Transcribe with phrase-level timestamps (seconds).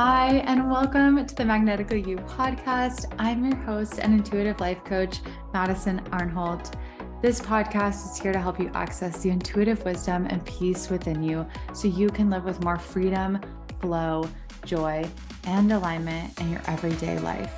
[0.00, 3.12] Hi, and welcome to the Magnetically You podcast.
[3.18, 5.18] I'm your host and intuitive life coach,
[5.52, 6.72] Madison Arnholt.
[7.20, 11.44] This podcast is here to help you access the intuitive wisdom and peace within you
[11.72, 13.40] so you can live with more freedom,
[13.80, 14.28] flow,
[14.64, 15.04] joy,
[15.46, 17.52] and alignment in your everyday life.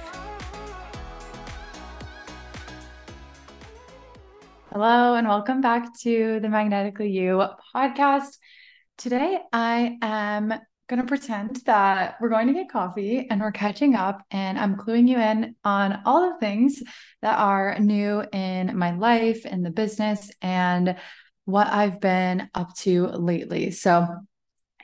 [4.73, 7.45] Hello, and welcome back to the Magnetically You
[7.77, 8.39] podcast.
[8.97, 10.55] Today, I am
[10.91, 14.75] going to pretend that we're going to get coffee and we're catching up, and I'm
[14.75, 16.83] cluing you in on all the things
[17.23, 20.97] that are new in my life, in the business, and
[21.45, 23.71] what I've been up to lately.
[23.71, 24.09] So,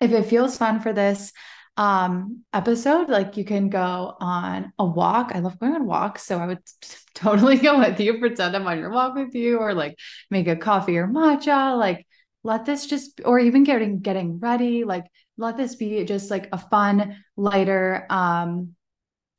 [0.01, 1.33] if it feels fun for this
[1.79, 6.39] um episode like you can go on a walk i love going on walks so
[6.39, 6.59] i would
[7.15, 9.95] totally go with you pretend i'm on your walk with you or like
[10.31, 12.07] make a coffee or matcha like
[12.43, 15.05] let this just or even getting getting ready like
[15.37, 18.75] let this be just like a fun, lighter um,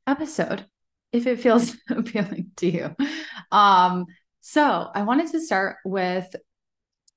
[0.06, 0.66] episode
[1.12, 2.96] if it feels appealing to you.
[3.50, 4.06] Um,
[4.40, 6.34] so I wanted to start with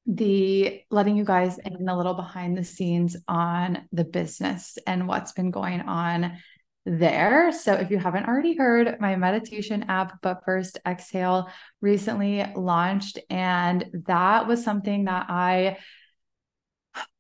[0.08, 5.32] the letting you guys in a little behind the scenes on the business and what's
[5.32, 6.38] been going on
[6.86, 7.52] there.
[7.52, 13.20] So if you haven't already heard, my meditation app, But First Exhale, recently launched.
[13.30, 15.78] And that was something that I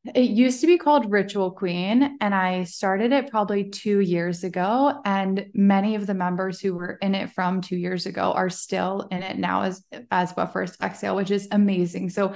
[0.04, 5.00] it used to be called Ritual Queen, and I started it probably two years ago.
[5.06, 9.08] And many of the members who were in it from two years ago are still
[9.12, 12.10] in it now as as But First Exhale, which is amazing.
[12.10, 12.34] So,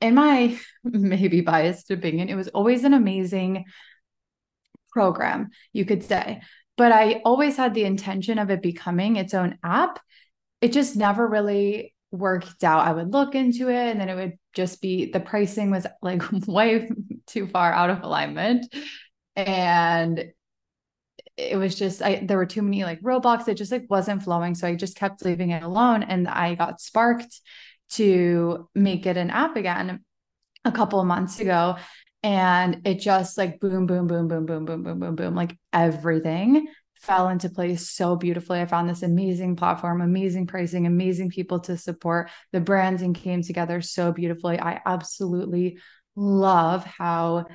[0.00, 3.66] in my maybe biased opinion, it was always an amazing
[4.90, 6.40] program, you could say.
[6.76, 10.00] But I always had the intention of it becoming its own app.
[10.60, 12.86] It just never really worked out.
[12.86, 16.22] I would look into it and then it would just be the pricing was like
[16.46, 16.88] way
[17.26, 18.74] too far out of alignment.
[19.36, 20.32] And
[21.36, 23.46] it was just I there were too many like roadblocks.
[23.46, 24.54] It just like wasn't flowing.
[24.54, 26.02] So I just kept leaving it alone.
[26.02, 27.40] And I got sparked
[27.90, 30.02] to make it an app again
[30.64, 31.76] a couple of months ago.
[32.22, 36.66] And it just like boom, boom, boom, boom, boom, boom, boom, boom, boom, like everything
[37.00, 38.60] fell into place so beautifully.
[38.60, 42.30] I found this amazing platform, amazing pricing, amazing people to support.
[42.52, 44.58] The branding came together so beautifully.
[44.60, 45.78] I absolutely
[46.14, 47.46] love how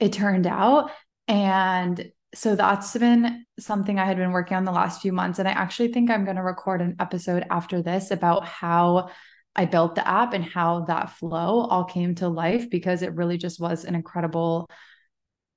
[0.00, 0.90] it turned out.
[1.26, 5.38] And so that's been something I had been working on the last few months.
[5.38, 9.10] And I actually think I'm going to record an episode after this about how
[9.56, 13.38] I built the app and how that flow all came to life because it really
[13.38, 14.68] just was an incredible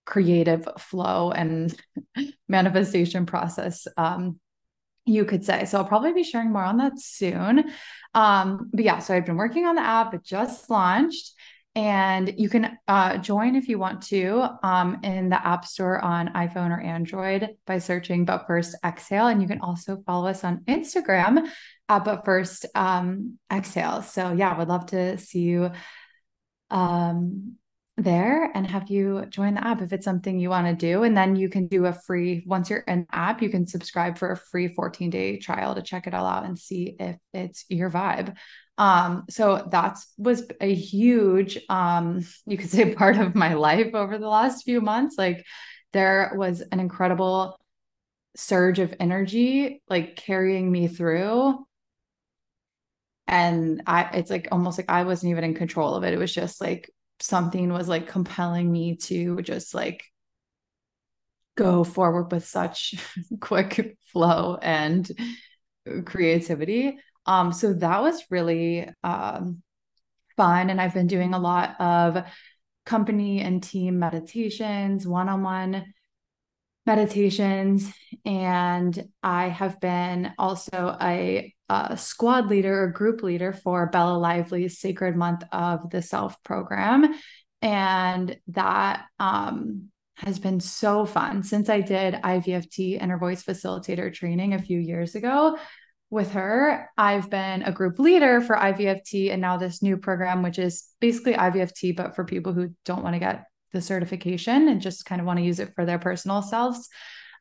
[0.06, 1.75] creative flow and
[2.47, 4.39] manifestation process um,
[5.06, 5.66] you could say.
[5.66, 7.72] So i'll probably be sharing more on that soon.
[8.13, 11.34] Um, but yeah so i've been working on the app it just launched
[11.73, 16.28] and you can uh, join if you want to um, in the app store on
[16.33, 20.57] iphone or android by searching but first exhale and you can also follow us on
[20.68, 21.50] instagram
[21.91, 24.01] at but first um, exhale.
[24.01, 25.72] So yeah I would love to see you
[26.69, 27.57] um,
[27.97, 31.03] there and have you join the app if it's something you want to do.
[31.03, 34.31] And then you can do a free, once you're in app, you can subscribe for
[34.31, 37.90] a free 14 day trial to check it all out and see if it's your
[37.90, 38.35] vibe.
[38.78, 44.18] Um, so that's was a huge, um, you could say part of my life over
[44.18, 45.16] the last few months.
[45.18, 45.46] Like
[45.94, 47.59] there was an incredible
[48.35, 51.66] surge of energy, like carrying me through
[53.28, 56.13] and I it's like almost like I wasn't even in control of it.
[56.13, 56.90] It was just like
[57.22, 60.04] something was like compelling me to just like
[61.56, 62.96] go forward with such
[63.40, 65.09] quick flow and
[66.06, 66.98] creativity.
[67.26, 69.62] Um, so that was really um,
[70.38, 70.70] fun.
[70.70, 72.24] And I've been doing a lot of
[72.86, 75.94] company and team meditations, one on one
[76.86, 77.92] meditations.
[78.26, 84.80] And I have been also a a squad leader or group leader for Bella Lively's
[84.80, 87.14] Sacred Month of the Self program.
[87.62, 94.54] And that um, has been so fun since I did IVFT inner voice facilitator training
[94.54, 95.57] a few years ago
[96.10, 96.90] with her.
[96.98, 101.34] I've been a group leader for IVFT and now this new program, which is basically
[101.34, 105.28] IVFT, but for people who don't want to get the certification and just kind of
[105.28, 106.90] want to use it for their personal selves.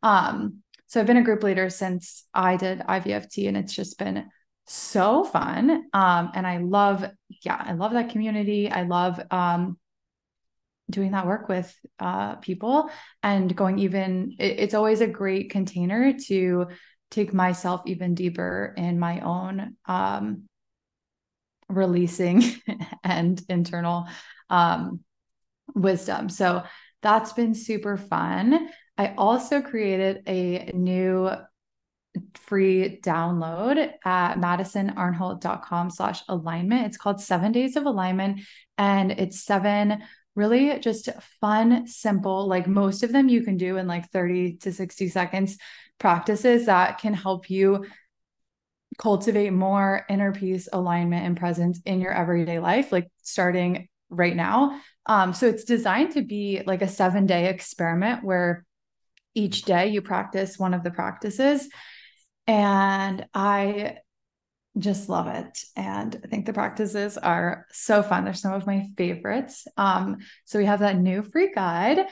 [0.02, 4.28] Um, so I've been a group leader since I did IVFT and it's just been
[4.66, 5.84] so fun.
[5.92, 7.04] Um, and I love,
[7.44, 8.68] yeah, I love that community.
[8.68, 9.78] I love um,
[10.90, 12.90] doing that work with uh, people
[13.22, 16.66] and going even, it, it's always a great container to
[17.12, 20.48] take myself even deeper in my own um,
[21.68, 22.42] releasing
[23.04, 24.08] and internal
[24.50, 25.04] um,
[25.72, 26.28] wisdom.
[26.28, 26.64] So
[27.00, 28.68] that's been super fun.
[29.00, 31.30] I also created a new
[32.34, 36.84] free download at madisonarnholt.com slash alignment.
[36.84, 38.42] It's called Seven Days of Alignment,
[38.76, 40.02] and it's seven
[40.36, 41.08] really just
[41.40, 45.56] fun, simple, like most of them you can do in like 30 to 60 seconds
[45.98, 47.86] practices that can help you
[48.98, 54.78] cultivate more inner peace, alignment, and presence in your everyday life, like starting right now.
[55.06, 58.66] Um, so it's designed to be like a seven day experiment where
[59.34, 61.68] each day you practice one of the practices.
[62.46, 63.98] And I
[64.78, 65.58] just love it.
[65.76, 68.24] And I think the practices are so fun.
[68.24, 69.66] They're some of my favorites.
[69.76, 72.06] Um, so we have that new free guide.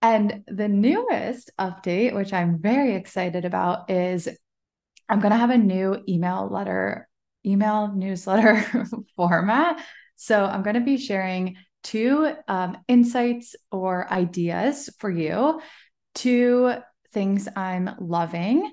[0.00, 4.28] And the newest update, which I'm very excited about, is
[5.08, 7.08] I'm going to have a new email letter,
[7.46, 8.86] email newsletter
[9.16, 9.80] format.
[10.16, 15.60] So I'm going to be sharing two um, insights or ideas for you,
[16.14, 16.74] two
[17.12, 18.70] things I'm loving,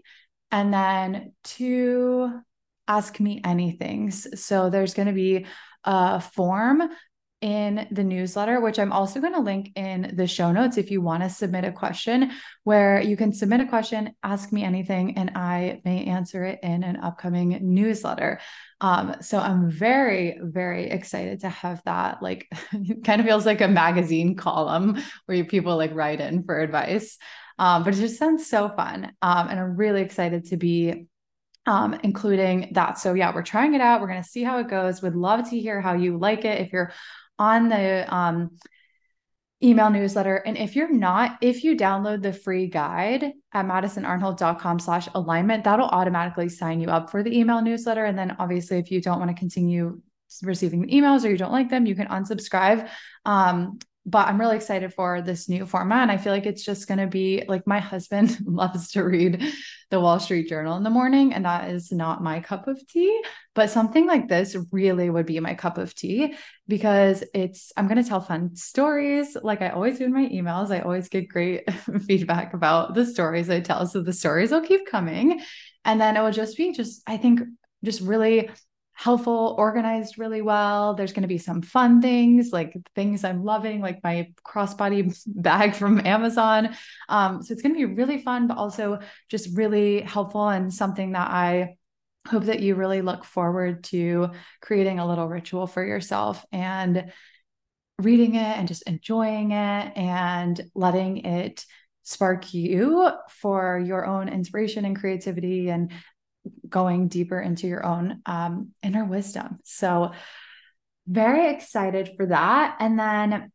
[0.52, 2.32] and then two
[2.88, 4.12] ask me anything.
[4.12, 5.46] So there's going to be
[5.84, 6.82] a form
[7.42, 11.02] in the newsletter, which I'm also going to link in the show notes if you
[11.02, 12.32] want to submit a question,
[12.64, 16.84] where you can submit a question, ask me anything, and I may answer it in
[16.84, 18.42] an upcoming newsletter.
[18.82, 22.22] Um, so I'm very, very excited to have that.
[22.22, 26.60] Like, it kind of feels like a magazine column where people like write in for
[26.60, 27.18] advice.
[27.58, 29.12] Um, but it just sounds so fun.
[29.22, 31.08] Um, and I'm really excited to be
[31.66, 32.98] um, including that.
[32.98, 34.02] So, yeah, we're trying it out.
[34.02, 35.02] We're going to see how it goes.
[35.02, 36.62] Would love to hear how you like it.
[36.62, 36.94] If you're
[37.38, 38.52] on the um,
[39.62, 40.38] email newsletter.
[40.38, 45.88] And if you're not, if you download the free guide at madisonarnholt.com slash alignment, that'll
[45.88, 48.06] automatically sign you up for the email newsletter.
[48.06, 50.02] And then obviously, if you don't want to continue
[50.44, 52.88] receiving the emails or you don't like them, you can unsubscribe.
[53.26, 56.04] Um, but I'm really excited for this new format.
[56.04, 59.44] And I feel like it's just going to be like my husband loves to read
[59.90, 63.22] the Wall Street Journal in the morning, and that is not my cup of tea.
[63.56, 66.36] But something like this really would be my cup of tea
[66.68, 70.70] because it's, I'm going to tell fun stories like I always do in my emails.
[70.70, 71.70] I always get great
[72.08, 73.88] feedback about the stories I tell.
[73.88, 75.42] So the stories will keep coming.
[75.86, 77.42] And then it will just be just, I think,
[77.84, 78.50] just really
[79.00, 80.94] helpful, organized really well.
[80.94, 85.74] There's going to be some fun things, like things I'm loving, like my crossbody bag
[85.74, 86.76] from Amazon.
[87.08, 89.00] Um, so it's going to be really fun, but also
[89.30, 91.78] just really helpful and something that I
[92.28, 97.10] hope that you really look forward to creating a little ritual for yourself and
[98.00, 101.66] reading it and just enjoying it and letting it
[102.04, 105.94] spark you for your own inspiration and creativity and
[106.68, 109.60] going deeper into your own um, inner wisdom.
[109.64, 110.12] So,
[111.08, 112.78] very excited for that.
[112.80, 113.52] And then,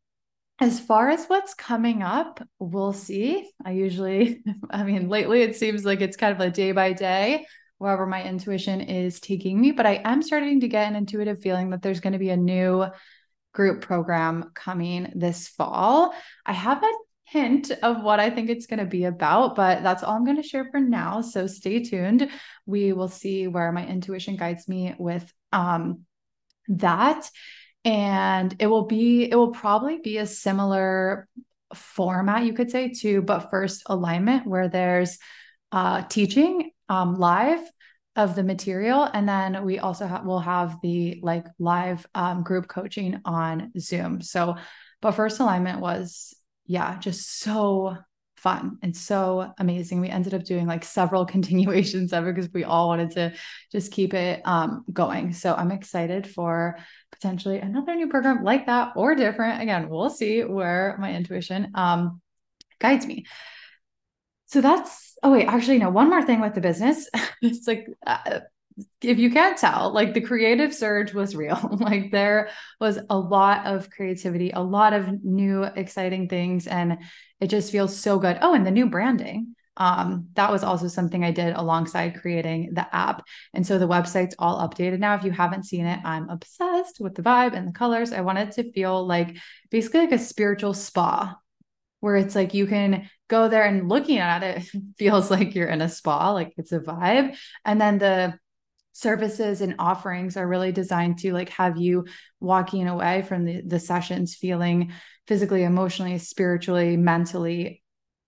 [0.60, 3.50] as far as what's coming up, we'll see.
[3.64, 7.46] I usually, I mean, lately it seems like it's kind of a day by day,
[7.78, 9.72] wherever my intuition is taking me.
[9.72, 12.36] But I am starting to get an intuitive feeling that there's going to be a
[12.36, 12.86] new
[13.52, 16.12] group program coming this fall.
[16.44, 16.92] I have a
[17.24, 20.40] hint of what I think it's going to be about, but that's all I'm going
[20.40, 21.20] to share for now.
[21.20, 22.30] So stay tuned.
[22.66, 26.00] We will see where my intuition guides me with um,
[26.68, 27.28] that.
[27.84, 31.28] And it will be, it will probably be a similar
[31.74, 35.18] format, you could say, to but first alignment, where there's
[35.72, 37.60] uh, teaching um, live
[38.16, 42.68] of the material and then we also ha- will have the like live um, group
[42.68, 44.54] coaching on zoom so
[45.02, 46.32] but first alignment was
[46.66, 47.96] yeah, just so
[48.36, 50.02] fun and so amazing.
[50.02, 53.32] We ended up doing like several continuations of it because we all wanted to
[53.72, 55.32] just keep it um, going.
[55.32, 56.78] So I'm excited for
[57.10, 59.62] potentially another new program like that or different.
[59.62, 62.20] Again, we'll see where my intuition um,
[62.78, 63.24] guides me.
[64.46, 67.08] So that's oh wait, actually no, one more thing with the business.
[67.42, 68.40] it's like uh,
[69.00, 71.76] if you can't tell, like the creative surge was real.
[71.80, 72.50] like there
[72.80, 76.98] was a lot of creativity, a lot of new exciting things, and
[77.40, 78.38] it just feels so good.
[78.40, 79.54] Oh, and the new branding.
[79.76, 83.24] Um, that was also something I did alongside creating the app.
[83.54, 85.16] And so the website's all updated now.
[85.16, 88.12] If you haven't seen it, I'm obsessed with the vibe and the colors.
[88.12, 89.36] I wanted to feel like
[89.70, 91.36] basically like a spiritual spa
[91.98, 94.62] where it's like you can go there and looking at it
[94.96, 97.36] feels like you're in a spa, like it's a vibe.
[97.64, 98.38] And then the
[98.94, 102.06] services and offerings are really designed to like have you
[102.38, 104.92] walking away from the, the sessions feeling
[105.26, 107.82] physically emotionally spiritually mentally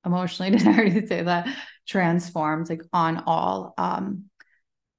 [0.04, 1.48] emotionally did i already say that?
[1.86, 4.24] Transformed like on all um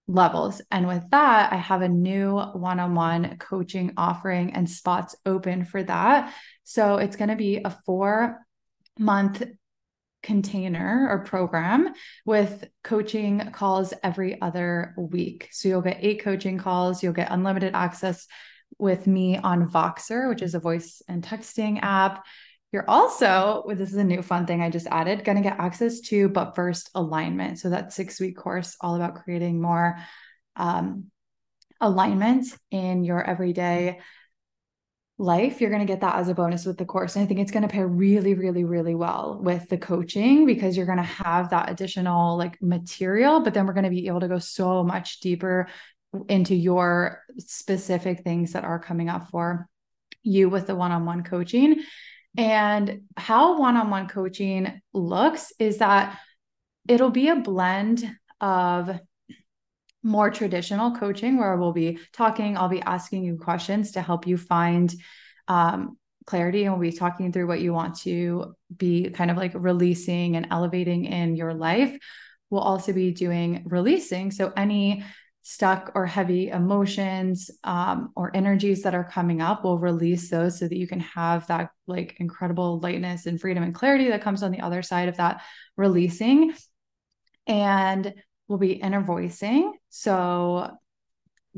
[0.07, 0.61] levels.
[0.71, 6.33] And with that i have a new one-on-one coaching offering and spots open for that.
[6.63, 8.39] So it's going to be a four
[8.97, 9.43] month
[10.23, 11.93] container or program
[12.25, 15.49] with coaching calls every other week.
[15.51, 18.27] So you'll get eight coaching calls, you'll get unlimited access
[18.77, 22.25] with me on Voxer, which is a voice and texting app.
[22.71, 26.01] You're also, this is a new fun thing I just added, going to get access
[26.01, 27.59] to But First Alignment.
[27.59, 29.97] So that six week course, all about creating more
[30.57, 31.05] um,
[31.79, 33.99] alignment in your everyday
[35.19, 37.15] life, you're going to get that as a bonus with the course.
[37.15, 40.77] And I think it's going to pair really, really, really well with the coaching because
[40.77, 44.19] you're going to have that additional like material, but then we're going to be able
[44.19, 45.67] to go so much deeper
[46.29, 49.67] into your specific things that are coming up for
[50.23, 51.83] you with the one on one coaching.
[52.37, 56.19] And how one on one coaching looks is that
[56.87, 58.09] it'll be a blend
[58.39, 58.99] of
[60.07, 64.37] more traditional coaching where we'll be talking, I'll be asking you questions to help you
[64.37, 64.93] find
[65.47, 69.51] um, clarity and we'll be talking through what you want to be kind of like
[69.53, 71.97] releasing and elevating in your life.
[72.49, 74.31] We'll also be doing releasing.
[74.31, 75.03] So, any
[75.43, 80.67] stuck or heavy emotions um, or energies that are coming up, we'll release those so
[80.67, 84.51] that you can have that like incredible lightness and freedom and clarity that comes on
[84.51, 85.41] the other side of that
[85.77, 86.53] releasing.
[87.47, 88.13] And
[88.47, 89.73] will be inner voicing.
[89.89, 90.77] So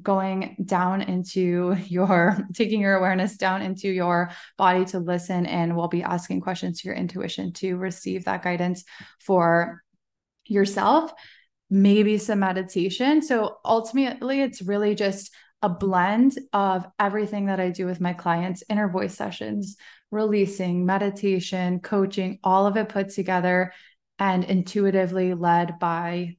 [0.01, 5.87] going down into your taking your awareness down into your body to listen and we'll
[5.87, 8.83] be asking questions to your intuition to receive that guidance
[9.19, 9.81] for
[10.45, 11.11] yourself
[11.69, 15.31] maybe some meditation so ultimately it's really just
[15.61, 19.75] a blend of everything that I do with my clients inner voice sessions
[20.11, 23.73] releasing meditation coaching all of it put together
[24.17, 26.37] and intuitively led by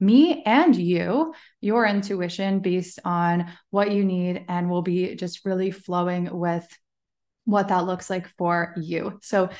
[0.00, 5.70] me and you, your intuition based on what you need, and we'll be just really
[5.70, 6.66] flowing with
[7.44, 9.18] what that looks like for you.
[9.22, 9.50] So,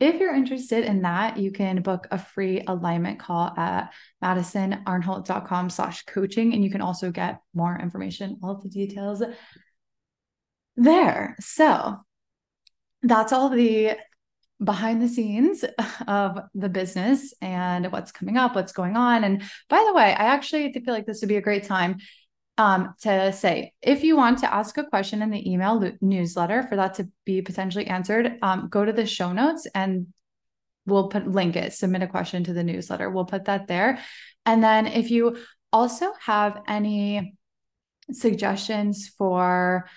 [0.00, 6.04] if you're interested in that, you can book a free alignment call at madisonarnholt.com slash
[6.04, 6.54] coaching.
[6.54, 9.24] And you can also get more information, all the details
[10.76, 11.34] there.
[11.40, 11.96] So
[13.02, 13.96] that's all the
[14.62, 15.64] behind the scenes
[16.06, 19.24] of the business and what's coming up, what's going on.
[19.24, 21.98] And by the way, I actually feel like this would be a great time
[22.56, 26.64] um, to say if you want to ask a question in the email lo- newsletter
[26.64, 30.08] for that to be potentially answered, um, go to the show notes and
[30.84, 33.10] we'll put link it, submit a question to the newsletter.
[33.10, 34.00] We'll put that there.
[34.44, 35.38] And then if you
[35.72, 37.36] also have any
[38.10, 39.88] suggestions for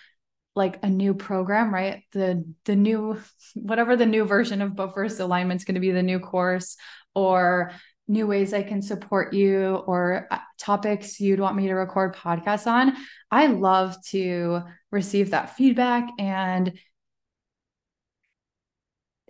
[0.55, 2.03] like a new program, right?
[2.11, 3.19] The the new
[3.55, 6.77] whatever the new version of But First Alignment is going to be the new course
[7.15, 7.71] or
[8.07, 12.67] new ways I can support you or uh, topics you'd want me to record podcasts
[12.67, 12.95] on.
[13.29, 16.77] I love to receive that feedback and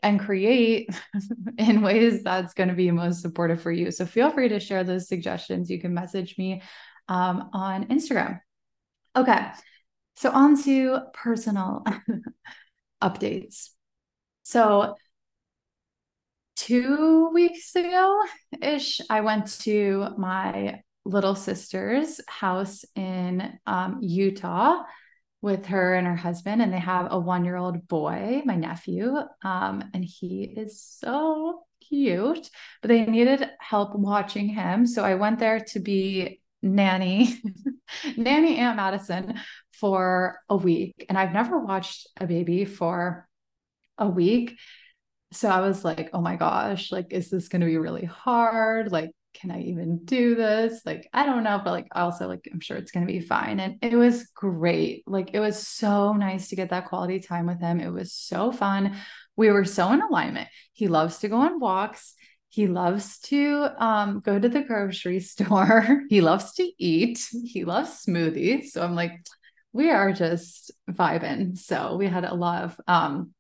[0.03, 0.89] and create
[1.59, 3.91] in ways that's going to be most supportive for you.
[3.91, 5.69] So feel free to share those suggestions.
[5.69, 6.63] You can message me
[7.07, 8.39] um, on Instagram.
[9.15, 9.45] Okay.
[10.21, 11.83] So, on to personal
[13.03, 13.69] updates.
[14.43, 14.93] So,
[16.55, 18.21] two weeks ago
[18.61, 24.83] ish, I went to my little sister's house in um, Utah
[25.41, 29.17] with her and her husband, and they have a one year old boy, my nephew,
[29.43, 32.47] um, and he is so cute,
[32.83, 34.85] but they needed help watching him.
[34.85, 37.41] So I went there to be nanny,
[38.17, 39.39] nanny Aunt Madison
[39.81, 41.05] for a week.
[41.09, 43.27] And I've never watched a baby for
[43.97, 44.55] a week.
[45.33, 48.91] So I was like, oh my gosh, like, is this going to be really hard?
[48.91, 50.81] Like, can I even do this?
[50.85, 53.59] Like, I don't know, but like, also, like, I'm sure it's going to be fine.
[53.59, 55.03] And it was great.
[55.07, 57.79] Like, it was so nice to get that quality time with him.
[57.79, 58.97] It was so fun.
[59.35, 60.49] We were so in alignment.
[60.73, 62.13] He loves to go on walks.
[62.49, 66.03] He loves to um, go to the grocery store.
[66.09, 67.25] he loves to eat.
[67.45, 68.65] He loves smoothies.
[68.65, 69.13] So I'm like,
[69.73, 71.57] we are just vibing.
[71.57, 73.33] So we had a lot of um,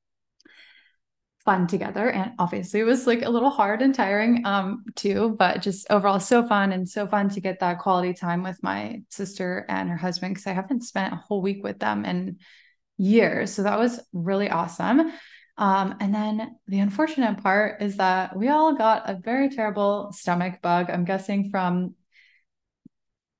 [1.43, 2.09] fun together.
[2.09, 6.19] And obviously it was like a little hard and tiring um, too, but just overall
[6.19, 9.97] so fun and so fun to get that quality time with my sister and her
[9.97, 12.37] husband because I haven't spent a whole week with them in
[12.97, 13.53] years.
[13.53, 15.11] So that was really awesome.
[15.57, 20.61] Um, and then the unfortunate part is that we all got a very terrible stomach
[20.61, 20.89] bug.
[20.89, 21.95] I'm guessing from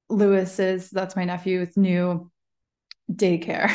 [0.09, 2.30] Lewis's, that's my nephew's new
[3.11, 3.73] daycare.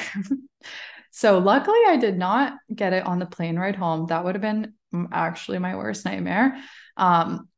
[1.11, 4.07] so luckily, I did not get it on the plane ride home.
[4.07, 4.75] That would have been
[5.13, 6.57] actually my worst nightmare.
[6.97, 7.49] Um,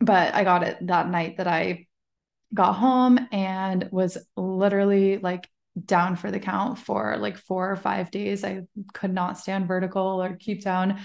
[0.00, 1.86] but I got it that night that I
[2.54, 5.48] got home and was literally like
[5.84, 8.44] down for the count for like four or five days.
[8.44, 8.62] I
[8.94, 11.00] could not stand vertical or keep down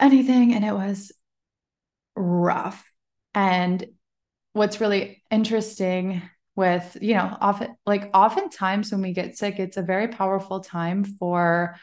[0.00, 0.54] anything.
[0.54, 1.12] And it was
[2.14, 2.90] rough.
[3.34, 3.84] And
[4.52, 6.22] what's really interesting
[6.54, 11.04] with, you know, often like oftentimes when we get sick, it's a very powerful time
[11.04, 11.76] for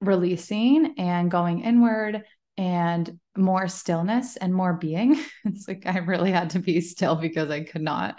[0.00, 2.24] releasing and going inward
[2.56, 5.18] and more stillness and more being.
[5.44, 8.18] It's like I really had to be still because I could not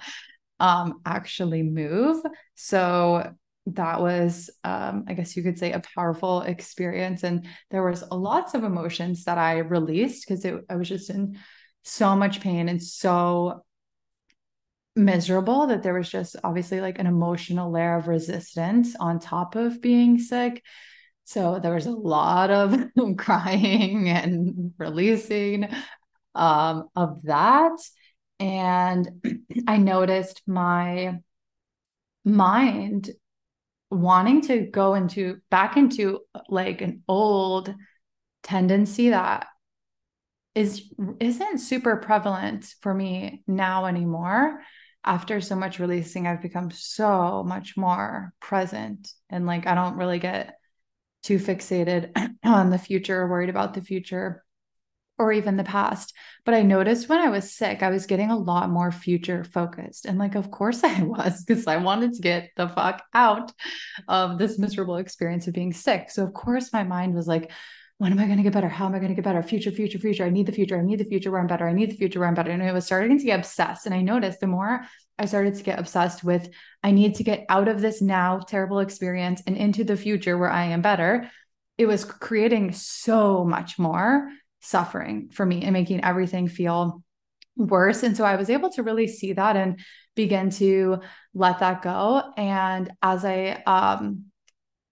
[0.59, 2.23] um actually move.
[2.55, 3.33] So
[3.67, 8.53] that was um i guess you could say a powerful experience and there was lots
[8.53, 11.37] of emotions that i released because i was just in
[11.83, 13.63] so much pain and so
[14.95, 19.81] miserable that there was just obviously like an emotional layer of resistance on top of
[19.81, 20.63] being sick.
[21.25, 22.77] So there was a lot of
[23.17, 25.67] crying and releasing
[26.33, 27.77] um, of that.
[28.39, 29.07] And
[29.67, 31.19] i noticed my
[32.25, 33.11] mind
[33.91, 37.73] wanting to go into back into like an old
[38.43, 39.47] tendency that
[40.55, 44.61] is isn't super prevalent for me now anymore
[45.05, 50.19] after so much releasing i've become so much more present and like i don't really
[50.19, 50.55] get
[51.23, 52.11] too fixated
[52.43, 54.43] on the future or worried about the future
[55.17, 56.13] or even the past.
[56.43, 60.05] But I noticed when I was sick, I was getting a lot more future focused.
[60.05, 63.51] And like, of course I was, because I wanted to get the fuck out
[64.07, 66.09] of this miserable experience of being sick.
[66.09, 67.51] So, of course, my mind was like,
[67.97, 68.67] when am I going to get better?
[68.67, 69.41] How am I going to get better?
[69.41, 70.25] Future, future, future.
[70.25, 70.77] I need the future.
[70.77, 71.67] I need the future where I'm better.
[71.67, 72.51] I need the future where I'm better.
[72.51, 73.85] And I was starting to get obsessed.
[73.85, 74.81] And I noticed the more
[75.17, 76.49] I started to get obsessed with,
[76.83, 80.51] I need to get out of this now terrible experience and into the future where
[80.51, 81.31] I am better.
[81.77, 87.01] It was creating so much more suffering for me and making everything feel
[87.55, 88.03] worse.
[88.03, 89.79] And so I was able to really see that and
[90.15, 90.99] begin to
[91.33, 92.33] let that go.
[92.35, 94.25] And as I um,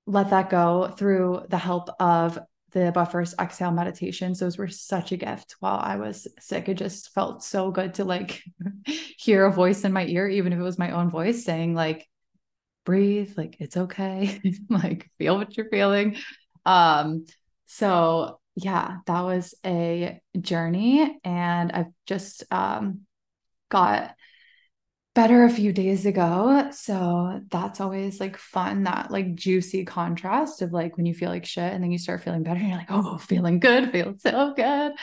[0.05, 2.39] let that go through the help of
[2.73, 6.67] the But First Exhale meditations, those were such a gift while I was sick.
[6.67, 8.43] It just felt so good to like
[9.17, 12.07] hear a voice in my ear, even if it was my own voice saying, like,
[12.85, 16.17] breathe, like it's okay, like feel what you're feeling.
[16.65, 17.25] Um,
[17.65, 21.19] so yeah, that was a journey.
[21.23, 23.01] And I've just um,
[23.69, 24.15] got
[25.15, 26.69] better a few days ago.
[26.71, 31.45] So that's always like fun, that like juicy contrast of like when you feel like
[31.45, 34.53] shit and then you start feeling better and you're like, oh, feeling good, feels so
[34.55, 34.93] good.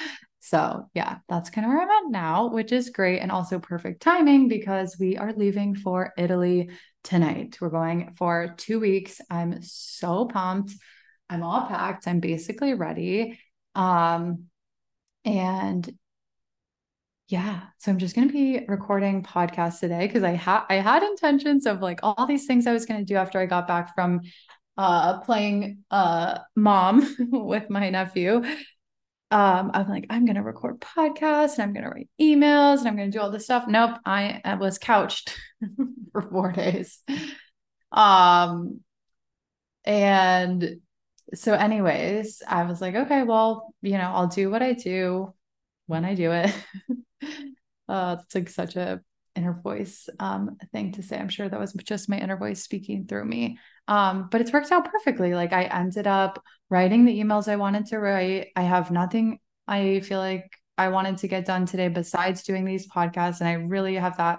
[0.40, 4.02] So yeah, that's kind of where I'm at now, which is great and also perfect
[4.02, 6.70] timing because we are leaving for Italy
[7.04, 7.58] tonight.
[7.60, 9.20] We're going for two weeks.
[9.30, 10.72] I'm so pumped.
[11.28, 12.08] I'm all packed.
[12.08, 13.38] I'm basically ready.
[13.74, 14.46] Um,
[15.24, 15.88] and
[17.30, 21.04] yeah, so I'm just going to be recording podcasts today because I had I had
[21.04, 23.94] intentions of like all these things I was going to do after I got back
[23.94, 24.20] from
[24.76, 28.42] uh playing uh mom with my nephew.
[29.32, 33.12] Um, I'm like, I'm gonna record podcasts and I'm gonna write emails and I'm gonna
[33.12, 33.66] do all this stuff.
[33.68, 35.38] Nope, I, I was couched
[36.12, 37.00] for four days.
[37.92, 38.80] Um,
[39.84, 40.80] and
[41.34, 45.32] so anyways i was like okay well you know i'll do what i do
[45.90, 46.55] when i do it.
[47.90, 49.00] Uh it's like such a
[49.35, 51.18] inner voice um thing to say.
[51.18, 53.59] I'm sure that was just my inner voice speaking through me.
[53.88, 55.35] Um but it's worked out perfectly.
[55.35, 58.50] Like i ended up writing the emails i wanted to write.
[58.55, 62.87] I have nothing i feel like i wanted to get done today besides doing these
[62.88, 64.38] podcasts and i really have that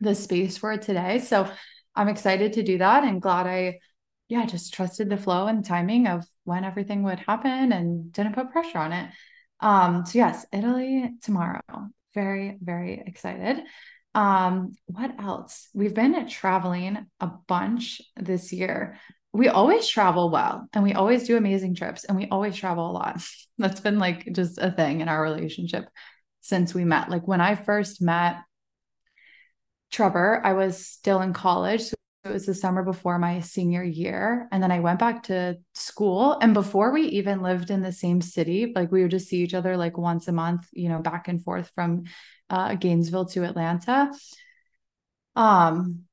[0.00, 1.18] the space for it today.
[1.18, 1.50] So
[1.96, 3.78] i'm excited to do that and glad i
[4.28, 8.50] yeah, just trusted the flow and timing of when everything would happen and didn't put
[8.50, 9.10] pressure on it.
[9.62, 11.62] Um, so yes, Italy tomorrow.
[12.14, 13.62] Very, very excited.
[14.14, 15.68] Um, what else?
[15.72, 18.98] We've been traveling a bunch this year.
[19.32, 22.92] We always travel well and we always do amazing trips and we always travel a
[22.92, 23.22] lot.
[23.58, 25.86] That's been like just a thing in our relationship
[26.40, 27.08] since we met.
[27.08, 28.36] Like when I first met
[29.90, 31.82] Trevor, I was still in college.
[31.82, 31.94] So
[32.24, 34.48] it was the summer before my senior year.
[34.52, 36.38] And then I went back to school.
[36.40, 39.54] And before we even lived in the same city, like we would just see each
[39.54, 42.04] other like once a month, you know, back and forth from
[42.48, 44.12] uh, Gainesville to Atlanta.
[45.34, 46.04] Um,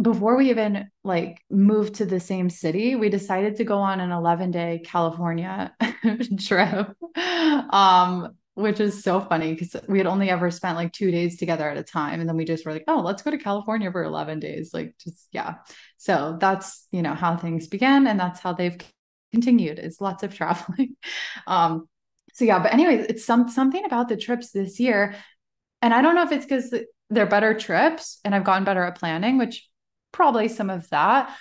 [0.00, 4.10] before we even like moved to the same city, we decided to go on an
[4.12, 5.74] 11 day California
[6.40, 6.94] trip.
[7.16, 11.68] Um, which is so funny because we had only ever spent like two days together
[11.68, 12.20] at a time.
[12.20, 14.72] And then we just were like, oh, let's go to California for 11 days.
[14.72, 15.56] Like, just, yeah.
[15.98, 18.06] So that's, you know, how things began.
[18.06, 18.78] And that's how they've
[19.32, 20.96] continued is lots of traveling.
[21.48, 21.88] um,
[22.32, 25.16] so yeah, but anyways, it's some something about the trips this year.
[25.82, 26.74] And I don't know if it's because
[27.10, 29.68] they're better trips and I've gotten better at planning, which
[30.12, 31.36] probably some of that.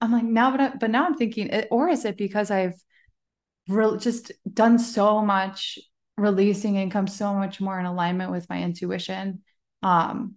[0.00, 2.74] I'm like, now, but, I, but now I'm thinking, or is it because I've
[3.68, 5.78] really just done so much
[6.16, 9.42] releasing and come so much more in alignment with my intuition
[9.82, 10.36] um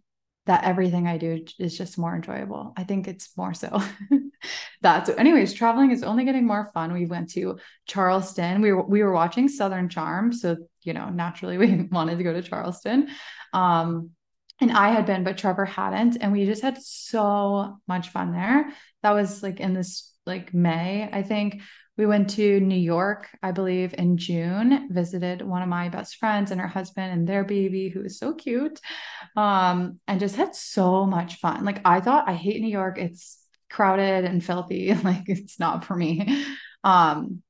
[0.49, 2.73] that everything I do is just more enjoyable.
[2.75, 3.83] I think it's more so
[4.81, 5.05] that.
[5.05, 6.91] So, anyways, traveling is only getting more fun.
[6.91, 8.63] We went to Charleston.
[8.63, 12.33] We were we were watching Southern Charm, so you know naturally we wanted to go
[12.33, 13.09] to Charleston.
[13.53, 14.09] Um,
[14.59, 18.73] and I had been, but Trevor hadn't, and we just had so much fun there.
[19.03, 21.61] That was like in this like May, I think.
[21.99, 26.49] We went to New York, I believe, in June, visited one of my best friends
[26.49, 28.79] and her husband and their baby, who is so cute.
[29.35, 31.65] Um, and just had so much fun.
[31.65, 32.97] Like I thought I hate New York.
[32.97, 34.93] It's crowded and filthy.
[35.03, 36.45] Like it's not for me.
[36.85, 37.43] Um,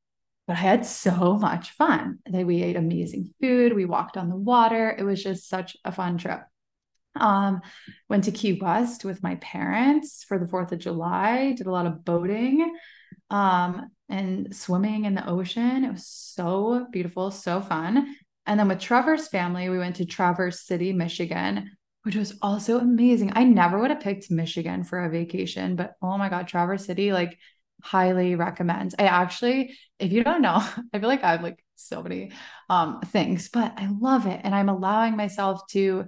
[0.47, 2.17] but I had so much fun.
[2.27, 3.73] We ate amazing food.
[3.73, 4.89] We walked on the water.
[4.97, 6.41] It was just such a fun trip.
[7.15, 7.61] Um,
[8.09, 11.85] went to Key West with my parents for the 4th of July, did a lot
[11.85, 12.75] of boating
[13.29, 15.83] um, and swimming in the ocean.
[15.83, 18.15] It was so beautiful, so fun.
[18.45, 21.71] And then with Trevor's family, we went to Traverse City, Michigan,
[22.03, 23.33] which was also amazing.
[23.35, 27.11] I never would have picked Michigan for a vacation, but oh my God, Traverse City,
[27.11, 27.37] like
[27.83, 28.95] highly recommend.
[28.97, 30.55] I actually, if you don't know,
[30.93, 32.31] I feel like I have like so many
[32.69, 34.41] um things, but I love it.
[34.43, 36.05] And I'm allowing myself to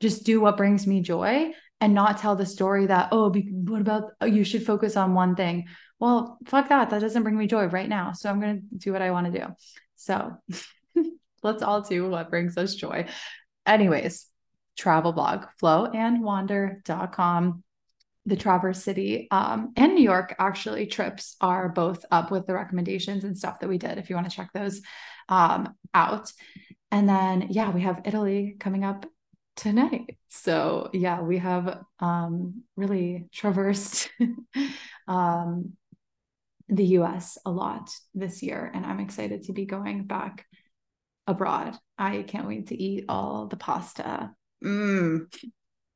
[0.00, 3.80] just do what brings me joy and not tell the story that, oh, be, what
[3.80, 5.66] about oh, you should focus on one thing
[6.02, 6.90] well, fuck that.
[6.90, 8.10] That doesn't bring me joy right now.
[8.10, 9.46] So I'm going to do what I want to do.
[9.94, 10.36] So
[11.44, 13.06] let's all do what brings us joy.
[13.66, 14.26] Anyways,
[14.76, 17.62] travel blog, flowandwander.com.
[18.26, 23.22] The Traverse City um, and New York actually trips are both up with the recommendations
[23.22, 24.80] and stuff that we did if you want to check those
[25.28, 26.32] um, out.
[26.90, 29.06] And then, yeah, we have Italy coming up
[29.54, 30.18] tonight.
[30.30, 34.10] So, yeah, we have um, really traversed
[35.06, 35.76] um,
[36.72, 40.46] the US a lot this year, and I'm excited to be going back
[41.26, 41.76] abroad.
[41.98, 44.30] I can't wait to eat all the pasta.
[44.64, 45.26] Mm.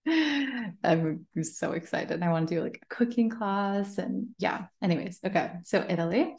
[0.84, 2.22] I'm so excited.
[2.22, 4.66] I want to do like a cooking class and yeah.
[4.82, 5.52] Anyways, okay.
[5.64, 6.36] So Italy.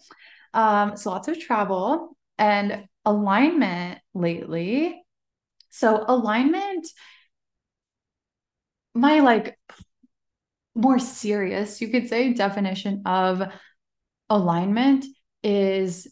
[0.53, 5.03] Um, so lots of travel and alignment lately.
[5.71, 6.87] So alignment,
[8.93, 9.57] my like
[10.75, 13.41] more serious, you could say, definition of
[14.29, 15.05] alignment
[15.43, 16.07] is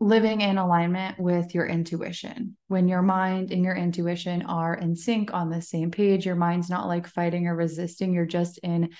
[0.00, 2.56] living in alignment with your intuition.
[2.68, 6.70] When your mind and your intuition are in sync on the same page, your mind's
[6.70, 8.90] not like fighting or resisting, you're just in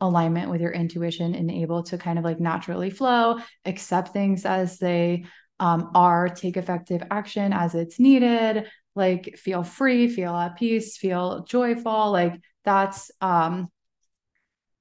[0.00, 4.78] alignment with your intuition and able to kind of like naturally flow, accept things as
[4.78, 5.24] they
[5.60, 11.44] um, are, take effective action as it's needed, like feel free, feel at peace, feel
[11.44, 12.12] joyful.
[12.12, 13.68] Like that's um,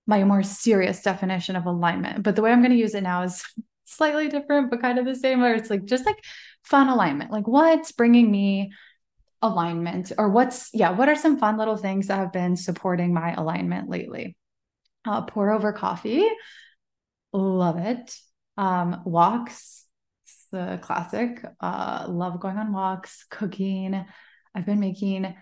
[0.07, 2.23] my more serious definition of alignment.
[2.23, 3.43] But the way I'm going to use it now is
[3.85, 6.23] slightly different, but kind of the same, where it's like just like
[6.63, 7.31] fun alignment.
[7.31, 8.71] Like what's bringing me
[9.41, 13.33] alignment or what's, yeah, what are some fun little things that have been supporting my
[13.33, 14.35] alignment lately?
[15.05, 16.27] Uh, pour over coffee.
[17.33, 18.15] Love it.
[18.57, 19.85] Um, walks.
[20.25, 21.43] It's the classic.
[21.59, 24.05] Uh, love going on walks, cooking.
[24.55, 25.35] I've been making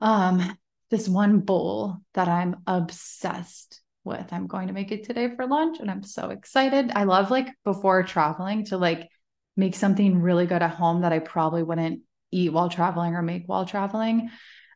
[0.00, 0.58] um
[0.90, 4.32] this one bowl that I'm obsessed with.
[4.32, 6.92] I'm going to make it today for lunch and I'm so excited.
[6.94, 9.08] I love like before traveling to like
[9.56, 13.44] make something really good at home that I probably wouldn't eat while traveling or make
[13.46, 14.30] while traveling.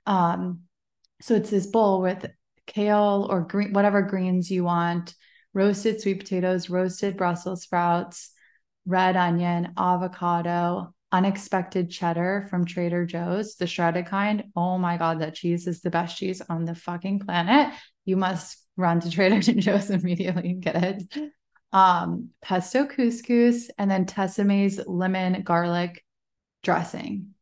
[0.07, 0.61] Um,
[1.21, 2.27] so it's this bowl with
[2.67, 5.15] kale or green, whatever greens you want,
[5.53, 8.31] roasted sweet potatoes, roasted Brussels sprouts,
[8.87, 14.45] red onion, avocado, unexpected cheddar from Trader Joe's, the shredded kind.
[14.55, 17.73] Oh my God, that cheese is the best cheese on the fucking planet.
[18.05, 21.33] You must run to Trader Joe's immediately and get it.
[21.71, 26.03] Um, pesto couscous and then Tessemae's lemon garlic
[26.63, 27.35] dressing.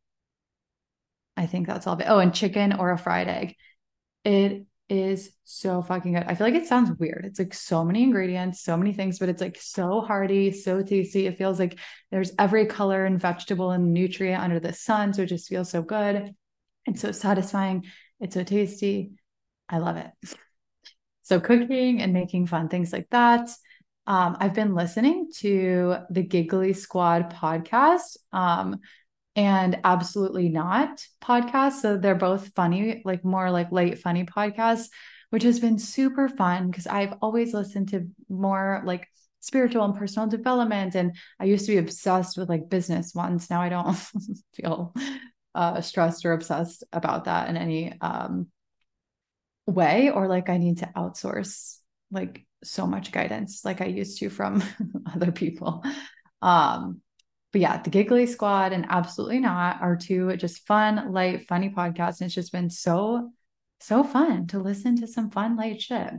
[1.36, 2.06] I think that's all of it.
[2.08, 3.54] Oh, and chicken or a fried egg.
[4.24, 6.24] It is so fucking good.
[6.26, 7.24] I feel like it sounds weird.
[7.26, 11.26] It's like so many ingredients, so many things, but it's like so hearty, so tasty.
[11.26, 11.78] It feels like
[12.10, 15.12] there's every color and vegetable and nutrient under the sun.
[15.12, 16.34] So it just feels so good.
[16.86, 17.84] It's so satisfying.
[18.20, 19.12] It's so tasty.
[19.68, 20.10] I love it.
[21.26, 23.50] So cooking and making fun things like that.
[24.06, 28.78] Um, I've been listening to the Giggly Squad podcast um,
[29.34, 31.80] and Absolutely Not podcast.
[31.80, 34.86] So they're both funny, like more like late funny podcasts,
[35.30, 39.08] which has been super fun because I've always listened to more like
[39.40, 40.94] spiritual and personal development.
[40.94, 43.50] And I used to be obsessed with like business ones.
[43.50, 43.98] Now I don't
[44.54, 44.94] feel
[45.56, 48.46] uh, stressed or obsessed about that in any um,
[49.66, 51.78] way or like I need to outsource
[52.10, 54.62] like so much guidance like I used to from
[55.14, 55.84] other people.
[56.42, 57.00] Um,
[57.52, 62.20] but yeah, the Giggly Squad and Absolutely Not are two just fun, light, funny podcasts.
[62.20, 63.32] And it's just been so,
[63.80, 66.12] so fun to listen to some fun, light shit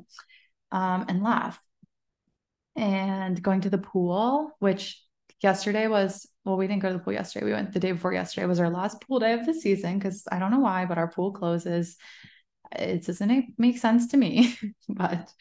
[0.71, 1.61] um, and laugh.
[2.75, 5.01] And going to the pool, which
[5.41, 7.45] yesterday was, well, we didn't go to the pool yesterday.
[7.45, 10.27] We went the day before yesterday was our last pool day of the season because
[10.31, 11.97] I don't know why, but our pool closes.
[12.71, 14.55] It doesn't make sense to me,
[14.89, 15.31] but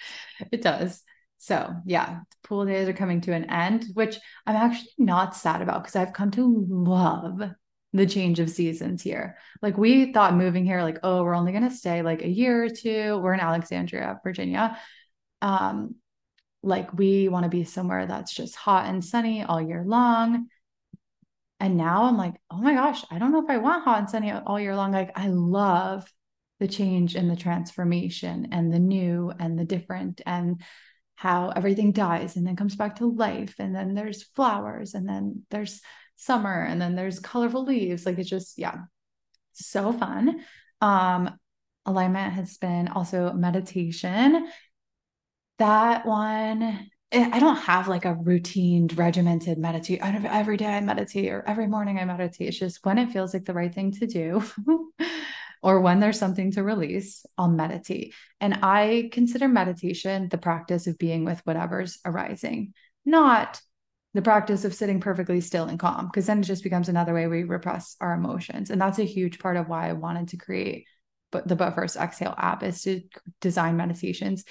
[0.53, 1.03] it does.
[1.39, 5.83] So yeah, pool days are coming to an end, which I'm actually not sad about
[5.83, 7.43] because I've come to love
[7.93, 9.37] the change of seasons here.
[9.63, 12.69] Like we thought moving here, like, oh, we're only gonna stay like a year or
[12.69, 13.19] two.
[13.19, 14.79] We're in Alexandria, Virginia.
[15.43, 15.97] Um,
[16.63, 20.49] like we want to be somewhere that's just hot and sunny all year long.
[21.61, 24.11] And now I'm like, oh my gosh, I don't know if I want hot and
[24.11, 24.93] sunny all year long.
[24.93, 26.05] Like I love
[26.59, 30.61] the change and the transformation and the new and the different and
[31.17, 35.43] how everything dies and then comes back to life and then there's flowers and then
[35.51, 35.81] there's
[36.17, 38.77] summer and then there's colorful leaves like it's just yeah
[39.53, 40.43] so fun
[40.81, 41.31] um
[41.87, 44.49] alignment has been also meditation
[45.59, 50.03] that one eh, I don't have like a routine regimented meditate.
[50.03, 52.49] I don't every day I meditate or every morning I meditate.
[52.49, 54.43] It's just when it feels like the right thing to do.
[55.63, 58.15] or when there's something to release, I'll meditate.
[58.41, 63.61] And I consider meditation the practice of being with whatever's arising, not
[64.15, 67.27] the practice of sitting perfectly still and calm, because then it just becomes another way
[67.27, 68.71] we repress our emotions.
[68.71, 70.87] And that's a huge part of why I wanted to create
[71.31, 73.03] but the but first exhale app is to
[73.41, 74.45] design meditations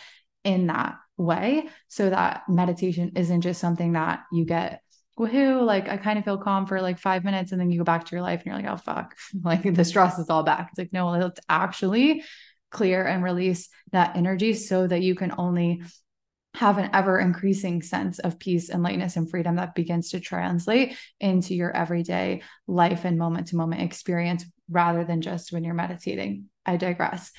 [0.44, 4.82] in that way so that meditation isn't just something that you get
[5.18, 7.84] woohoo, like I kind of feel calm for like five minutes and then you go
[7.84, 10.70] back to your life and you're like, oh fuck, like the stress is all back.
[10.72, 12.24] It's like, no, let's actually
[12.72, 15.82] clear and release that energy so that you can only
[16.56, 20.98] have an ever increasing sense of peace and lightness and freedom that begins to translate
[21.20, 26.46] into your everyday life and moment to moment experience rather than just when you're meditating.
[26.66, 27.32] I digress.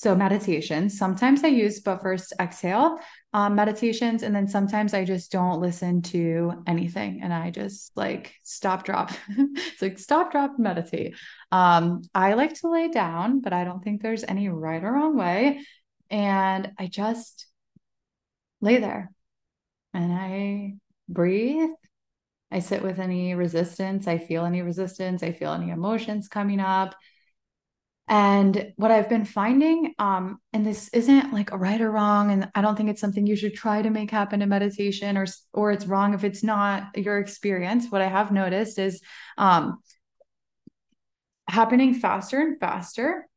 [0.00, 3.00] So, meditation, sometimes I use but first exhale
[3.34, 4.22] um, meditations.
[4.22, 9.10] And then sometimes I just don't listen to anything and I just like stop, drop.
[9.28, 11.16] it's like stop, drop, meditate.
[11.52, 15.18] Um, I like to lay down, but I don't think there's any right or wrong
[15.18, 15.66] way.
[16.08, 17.46] And I just
[18.62, 19.12] lay there
[19.92, 20.76] and I
[21.10, 21.72] breathe.
[22.50, 24.08] I sit with any resistance.
[24.08, 25.22] I feel any resistance.
[25.22, 26.94] I feel any emotions coming up.
[28.10, 32.50] And what I've been finding, um, and this isn't like a right or wrong, and
[32.56, 35.70] I don't think it's something you should try to make happen in meditation, or or
[35.70, 37.86] it's wrong if it's not your experience.
[37.88, 39.00] What I have noticed is
[39.38, 39.78] um,
[41.48, 43.28] happening faster and faster.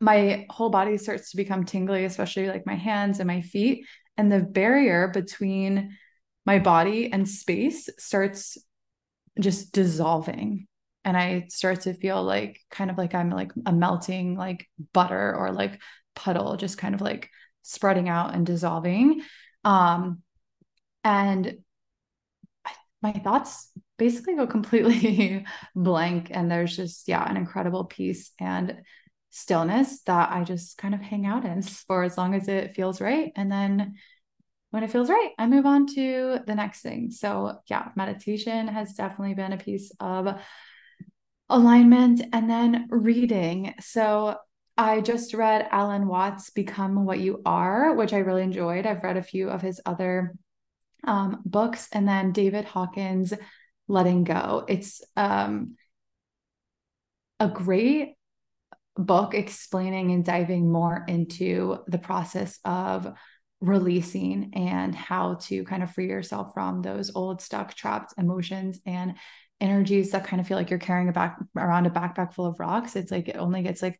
[0.00, 3.84] My whole body starts to become tingly, especially like my hands and my feet,
[4.16, 5.96] and the barrier between
[6.46, 8.58] my body and space starts
[9.40, 10.68] just dissolving
[11.08, 15.34] and I start to feel like kind of like I'm like a melting like butter
[15.34, 15.80] or like
[16.14, 17.30] puddle, just kind of like
[17.62, 19.22] spreading out and dissolving.
[19.64, 20.22] Um,
[21.02, 21.60] and
[23.00, 28.82] my thoughts basically go completely blank, and there's just yeah, an incredible peace and
[29.30, 33.00] stillness that I just kind of hang out in for as long as it feels
[33.00, 33.94] right, and then
[34.72, 37.10] when it feels right, I move on to the next thing.
[37.10, 40.38] So, yeah, meditation has definitely been a piece of
[41.48, 43.74] alignment, and then reading.
[43.80, 44.36] So
[44.76, 48.86] I just read Alan Watts' Become What You Are, which I really enjoyed.
[48.86, 50.34] I've read a few of his other
[51.04, 53.32] um, books, and then David Hawkins'
[53.88, 54.64] Letting Go.
[54.68, 55.76] It's um,
[57.40, 58.14] a great
[58.96, 63.12] book explaining and diving more into the process of
[63.60, 69.14] releasing and how to kind of free yourself from those old stuck trapped emotions and
[69.60, 72.60] energies that kind of feel like you're carrying a back around a backpack full of
[72.60, 73.98] rocks it's like it only gets like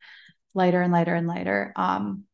[0.54, 2.24] lighter and lighter and lighter um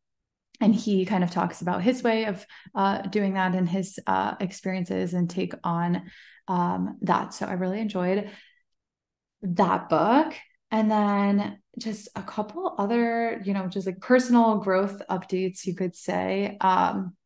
[0.60, 4.34] and he kind of talks about his way of uh, doing that and his uh,
[4.40, 6.10] experiences and take on
[6.48, 7.34] um, that.
[7.34, 8.30] So I really enjoyed
[9.42, 10.34] that book.
[10.70, 15.94] And then just a couple other, you know, just like personal growth updates, you could
[15.94, 16.56] say.
[16.60, 17.16] Um,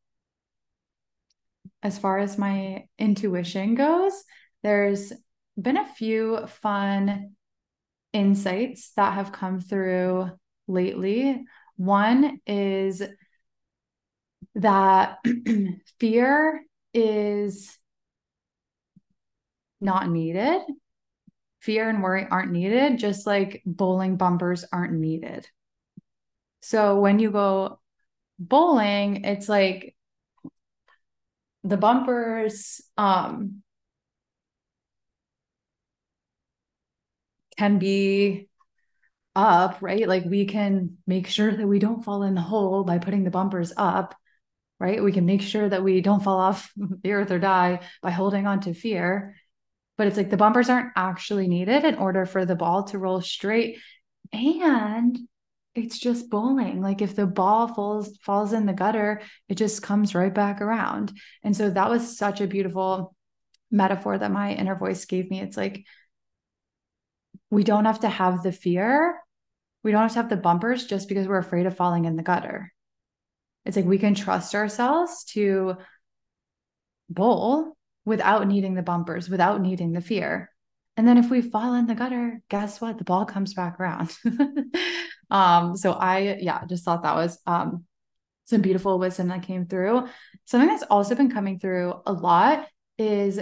[1.83, 4.13] as far as my intuition goes,
[4.63, 5.13] there's
[5.61, 7.35] been a few fun
[8.13, 10.31] insights that have come through
[10.67, 11.45] lately.
[11.77, 13.03] One is
[14.55, 15.19] that
[16.01, 17.77] fear is
[19.81, 20.63] not needed.
[21.61, 25.47] Fear and worry aren't needed, just like bowling bumpers aren't needed.
[26.61, 27.81] So when you go
[28.39, 29.95] bowling, it's like
[31.65, 33.63] the bumpers um
[37.59, 38.49] can be
[39.35, 40.09] up, right?
[40.09, 43.31] Like we can make sure that we don't fall in the hole by putting the
[43.31, 44.15] bumpers up,
[44.81, 45.03] right?
[45.03, 48.47] We can make sure that we don't fall off the earth or die by holding
[48.47, 49.35] on to fear.
[49.97, 53.21] But it's like the bumpers aren't actually needed in order for the ball to roll
[53.21, 53.79] straight.
[54.33, 55.19] And
[55.75, 56.81] it's just bowling.
[56.81, 61.13] Like if the ball falls falls in the gutter, it just comes right back around.
[61.43, 63.15] And so that was such a beautiful
[63.71, 65.41] metaphor that my inner voice gave me.
[65.41, 65.85] It's like
[67.51, 69.19] we don't have to have the fear.
[69.83, 72.23] We don't have to have the bumpers just because we're afraid of falling in the
[72.23, 72.73] gutter.
[73.65, 75.77] It's like we can trust ourselves to
[77.09, 80.51] bowl without needing the bumpers, without needing the fear.
[80.97, 82.99] And then if we fall in the gutter, guess what?
[82.99, 84.17] The ball comes back around.
[85.31, 87.85] um, so I, yeah, just thought that was um,
[88.45, 90.09] some beautiful wisdom that came through.
[90.47, 92.67] Something that's also been coming through a lot
[92.99, 93.39] is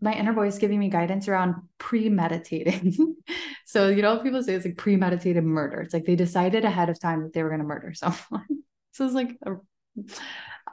[0.00, 3.16] my inner voice giving me guidance around premeditating.
[3.66, 5.80] so, you know, people say it's like premeditated murder.
[5.80, 8.46] It's like they decided ahead of time that they were going to murder someone.
[8.92, 9.54] so it's like, a,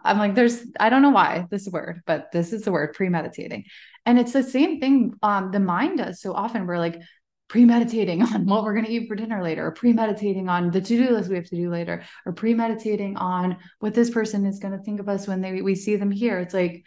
[0.04, 3.66] I'm like, there's, I don't know why this word, but this is the word premeditating.
[4.06, 6.66] And it's the same thing um, the mind does so often.
[6.66, 7.00] We're like
[7.48, 10.98] premeditating on what we're going to eat for dinner later, or premeditating on the to
[10.98, 14.76] do list we have to do later, or premeditating on what this person is going
[14.76, 16.40] to think of us when they we see them here.
[16.40, 16.84] It's like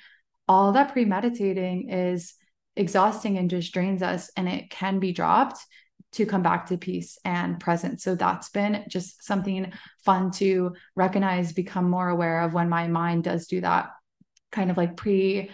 [0.48, 2.34] all that premeditating is
[2.76, 5.58] exhausting and just drains us, and it can be dropped
[6.12, 8.04] to come back to peace and presence.
[8.04, 9.72] So that's been just something
[10.04, 13.90] fun to recognize, become more aware of when my mind does do that
[14.52, 15.50] kind of like pre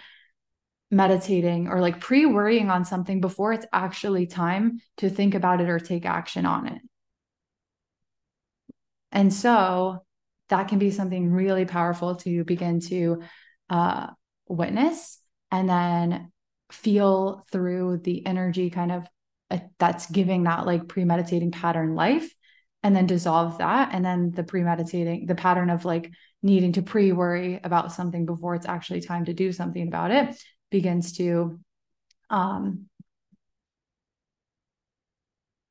[0.90, 5.68] meditating or like pre worrying on something before it's actually time to think about it
[5.68, 6.82] or take action on it.
[9.10, 10.04] And so
[10.48, 13.22] that can be something really powerful to begin to
[13.70, 14.08] uh,
[14.52, 15.18] witness
[15.50, 16.32] and then
[16.70, 19.06] feel through the energy kind of
[19.50, 22.32] uh, that's giving that like premeditating pattern life
[22.82, 26.10] and then dissolve that and then the premeditating the pattern of like
[26.42, 30.34] needing to pre worry about something before it's actually time to do something about it
[30.70, 31.60] begins to
[32.30, 32.86] um,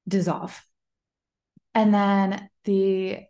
[0.08, 0.62] dissolve.
[1.74, 3.24] And then the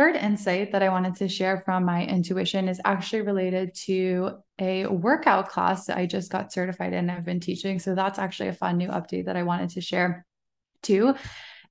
[0.00, 4.86] third insight that I wanted to share from my intuition is actually related to a
[4.86, 7.10] workout class I just got certified in.
[7.10, 7.78] I've been teaching.
[7.78, 10.24] So that's actually a fun new update that I wanted to share
[10.82, 11.14] too.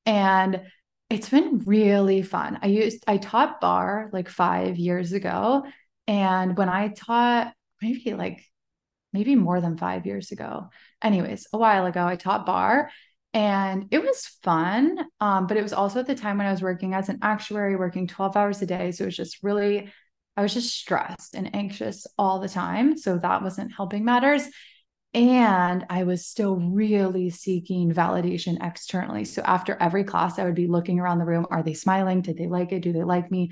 [0.05, 0.61] And
[1.09, 2.59] it's been really fun.
[2.61, 5.63] I used, I taught barre like five years ago.
[6.07, 8.45] And when I taught maybe like
[9.11, 10.69] maybe more than five years ago.
[11.03, 12.91] Anyways, a while ago, I taught barre
[13.33, 14.97] and it was fun.
[15.19, 17.75] Um, but it was also at the time when I was working as an actuary,
[17.75, 18.91] working 12 hours a day.
[18.91, 19.91] So it was just really,
[20.35, 22.97] I was just stressed and anxious all the time.
[22.97, 24.47] So that wasn't helping matters.
[25.13, 29.25] And I was still really seeking validation externally.
[29.25, 31.47] So after every class, I would be looking around the room.
[31.49, 32.21] Are they smiling?
[32.21, 32.81] Did they like it?
[32.81, 33.51] Do they like me?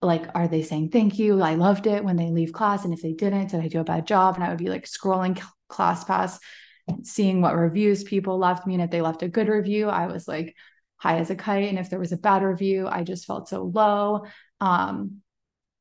[0.00, 3.02] like are they saying thank you i loved it when they leave class and if
[3.02, 5.36] they didn't did i do a bad job and i would be like scrolling
[5.68, 6.38] ClassPass
[7.02, 10.26] seeing what reviews people left me and if they left a good review i was
[10.28, 10.54] like
[10.96, 13.64] high as a kite and if there was a bad review i just felt so
[13.64, 14.24] low.
[14.60, 15.22] Um,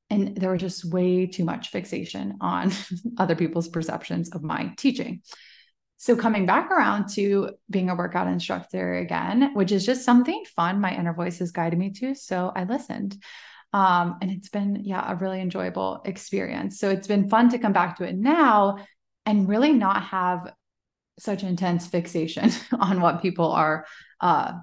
[0.09, 2.71] and there was just way too much fixation on
[3.17, 5.21] other people's perceptions of my teaching.
[5.97, 10.79] So coming back around to being a workout instructor again which is just something fun
[10.79, 13.17] my inner voice has guided me to so i listened.
[13.73, 16.79] Um, and it's been, yeah, a really enjoyable experience.
[16.79, 18.77] So it's been fun to come back to it now
[19.25, 20.53] and really not have
[21.19, 23.85] such intense fixation on what people are
[24.21, 24.53] uh,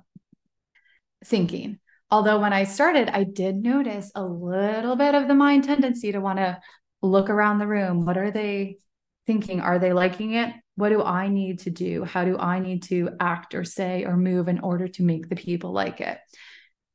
[1.25, 1.79] thinking.
[2.11, 6.21] Although when I started, I did notice a little bit of the mind tendency to
[6.21, 6.61] want to
[7.03, 8.05] look around the room.
[8.05, 8.79] What are they
[9.27, 9.61] thinking?
[9.61, 10.55] Are they liking it?
[10.77, 12.05] What do I need to do?
[12.05, 15.37] How do I need to act or say or move in order to make the
[15.37, 16.19] people like it?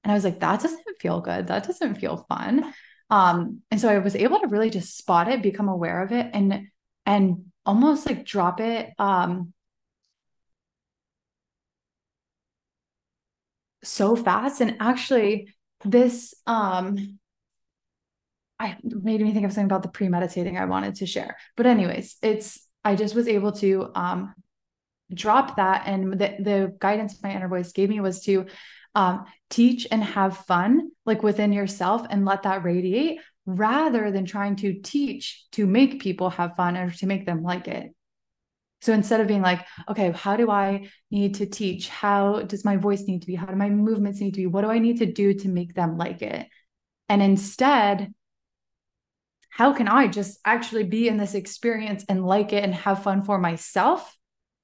[0.04, 1.48] And I was like, that doesn't feel good.
[1.48, 2.74] That doesn't feel fun.
[3.10, 6.30] Um, and so I was able to really just spot it, become aware of it,
[6.34, 6.68] and
[7.06, 9.54] and almost like drop it um
[13.84, 14.60] so fast.
[14.60, 15.54] And actually,
[15.86, 17.20] this um
[18.60, 21.38] I made me think of something about the premeditating I wanted to share.
[21.56, 24.34] But anyways, it's I just was able to um
[25.14, 28.48] drop that and the the guidance my inner voice gave me was to
[28.96, 33.20] um, teach and have fun like within yourself and let that radiate
[33.58, 37.68] rather than trying to teach to make people have fun or to make them like
[37.68, 37.92] it.
[38.82, 41.90] So instead of being like okay how do i need to teach?
[41.90, 43.36] How does my voice need to be?
[43.36, 44.48] How do my movements need to be?
[44.48, 46.48] What do i need to do to make them like it?
[47.10, 48.14] And instead
[49.50, 53.24] how can i just actually be in this experience and like it and have fun
[53.24, 54.16] for myself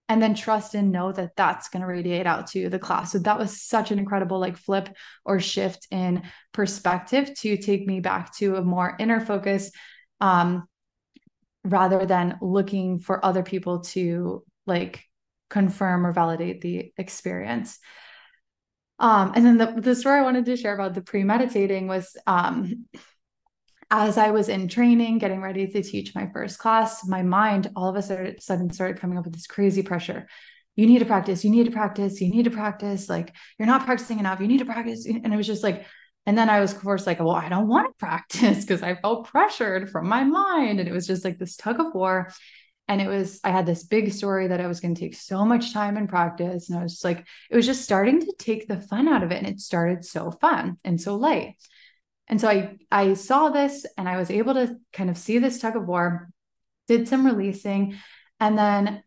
[0.07, 3.11] and then trust and know that that's going to radiate out to the class.
[3.11, 4.89] So that was such an incredible like flip
[5.23, 9.71] or shift in perspective to take me back to a more inner focus
[10.21, 10.67] um,
[11.63, 15.03] rather than looking for other people to like
[15.49, 17.79] confirm or validate the experience.
[18.99, 22.85] Um, and then the, the story I wanted to share about the pre-meditating was um,
[23.91, 27.89] as I was in training, getting ready to teach my first class, my mind all
[27.89, 28.01] of a
[28.41, 30.27] sudden started coming up with this crazy pressure.
[30.75, 33.07] You need to practice, you need to practice, you need to practice.
[33.07, 35.05] Like, you're not practicing enough, you need to practice.
[35.05, 35.85] And it was just like,
[36.25, 38.95] and then I was, of course, like, well, I don't want to practice because I
[38.95, 40.79] felt pressured from my mind.
[40.79, 42.31] And it was just like this tug of war.
[42.87, 45.43] And it was, I had this big story that I was going to take so
[45.43, 46.69] much time and practice.
[46.69, 49.37] And I was like, it was just starting to take the fun out of it.
[49.37, 51.55] And it started so fun and so light.
[52.27, 55.59] And so I I saw this and I was able to kind of see this
[55.59, 56.29] tug of war,
[56.87, 57.95] did some releasing,
[58.39, 59.03] and then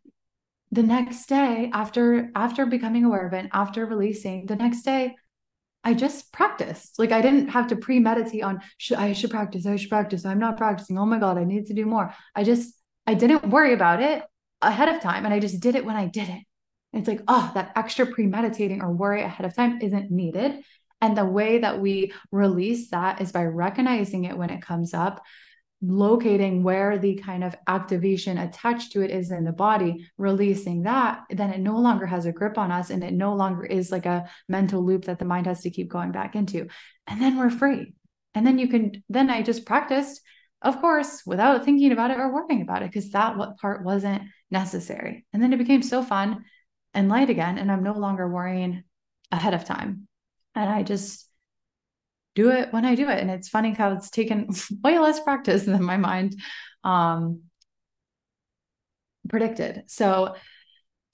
[0.70, 5.16] the next day after after becoming aware of it, after releasing, the next day
[5.84, 6.98] I just practiced.
[6.98, 10.24] Like I didn't have to premeditate on should I should practice, I should practice.
[10.24, 10.98] I'm not practicing.
[10.98, 12.14] Oh my god, I need to do more.
[12.34, 12.74] I just
[13.06, 14.22] I didn't worry about it
[14.60, 16.42] ahead of time and I just did it when I did it.
[16.92, 20.62] It's like, oh, that extra premeditating or worry ahead of time isn't needed.
[21.00, 25.24] And the way that we release that is by recognizing it when it comes up,
[25.80, 31.22] locating where the kind of activation attached to it is in the body, releasing that,
[31.30, 34.06] then it no longer has a grip on us and it no longer is like
[34.06, 36.66] a mental loop that the mind has to keep going back into.
[37.06, 37.94] And then we're free.
[38.34, 40.20] And then you can, then I just practiced,
[40.62, 44.22] of course, without thinking about it or worrying about it, because that what part wasn't
[44.50, 45.24] necessary.
[45.32, 46.44] And then it became so fun
[46.92, 47.56] and light again.
[47.56, 48.82] And I'm no longer worrying
[49.30, 50.07] ahead of time
[50.58, 51.26] and I just
[52.34, 53.18] do it when I do it.
[53.18, 54.48] And it's funny how it's taken
[54.82, 56.40] way less practice than my mind
[56.84, 57.42] um,
[59.28, 59.84] predicted.
[59.86, 60.34] So,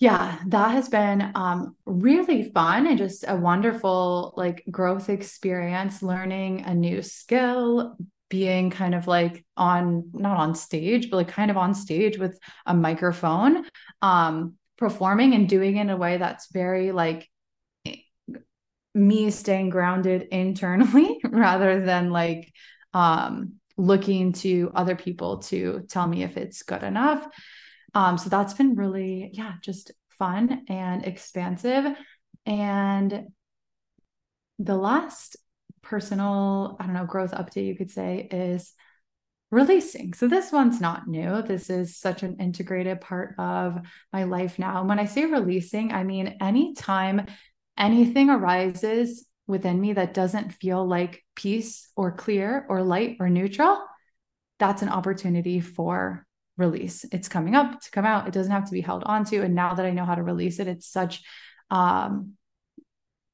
[0.01, 6.63] yeah, that has been um, really fun and just a wonderful like growth experience, learning
[6.63, 7.97] a new skill,
[8.29, 12.39] being kind of like on not on stage, but like kind of on stage with
[12.67, 13.65] a microphone,
[14.03, 17.29] um, performing and doing it in a way that's very like
[18.95, 22.53] me staying grounded internally rather than like
[22.93, 27.27] um, looking to other people to tell me if it's good enough.
[27.95, 31.97] Um, so that's been really, yeah, just fun and expansive.
[32.47, 33.29] And
[34.59, 35.37] the last
[35.83, 38.73] personal, I don't know, growth update you could say is
[39.51, 40.15] releasing.
[40.15, 41.43] So this one's not new.
[41.43, 43.79] This is such an integrated part of
[44.13, 44.81] my life now.
[44.81, 47.27] And when I say releasing, I mean anytime
[47.79, 53.85] anything arises within me that doesn't feel like peace or clear or light or neutral,
[54.59, 57.05] that's an opportunity for release.
[57.13, 58.29] It's coming up to come out.
[58.29, 59.43] It doesn't have to be held onto.
[59.43, 61.23] And now that I know how to release it, it's such
[61.71, 62.35] um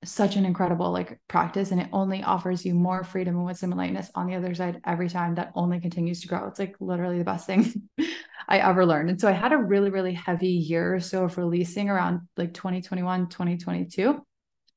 [0.02, 3.78] such an incredible like practice and it only offers you more freedom and wisdom and
[3.78, 7.18] lightness on the other side every time that only continues to grow it's like literally
[7.18, 7.70] the best thing
[8.48, 11.36] i ever learned and so i had a really really heavy year or so of
[11.36, 14.24] releasing around like 2021 2022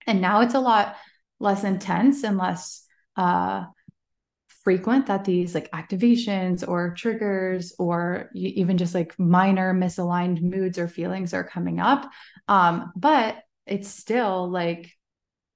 [0.07, 0.95] and now it's a lot
[1.39, 2.85] less intense and less
[3.17, 3.65] uh,
[4.63, 10.87] frequent that these like activations or triggers or even just like minor misaligned moods or
[10.87, 12.09] feelings are coming up.
[12.47, 14.91] Um, but it's still like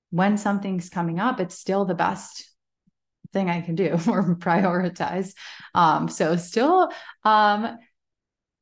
[0.10, 2.50] when something's coming up, it's still the best
[3.34, 5.34] thing I can do or prioritize.
[5.74, 6.90] Um, so still
[7.24, 7.78] um,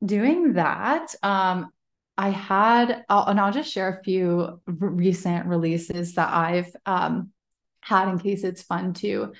[0.04, 1.14] doing that.
[1.22, 1.70] Um,
[2.18, 7.30] I had, and I'll just share a few recent releases that I've um,
[7.80, 9.32] had in case it's fun to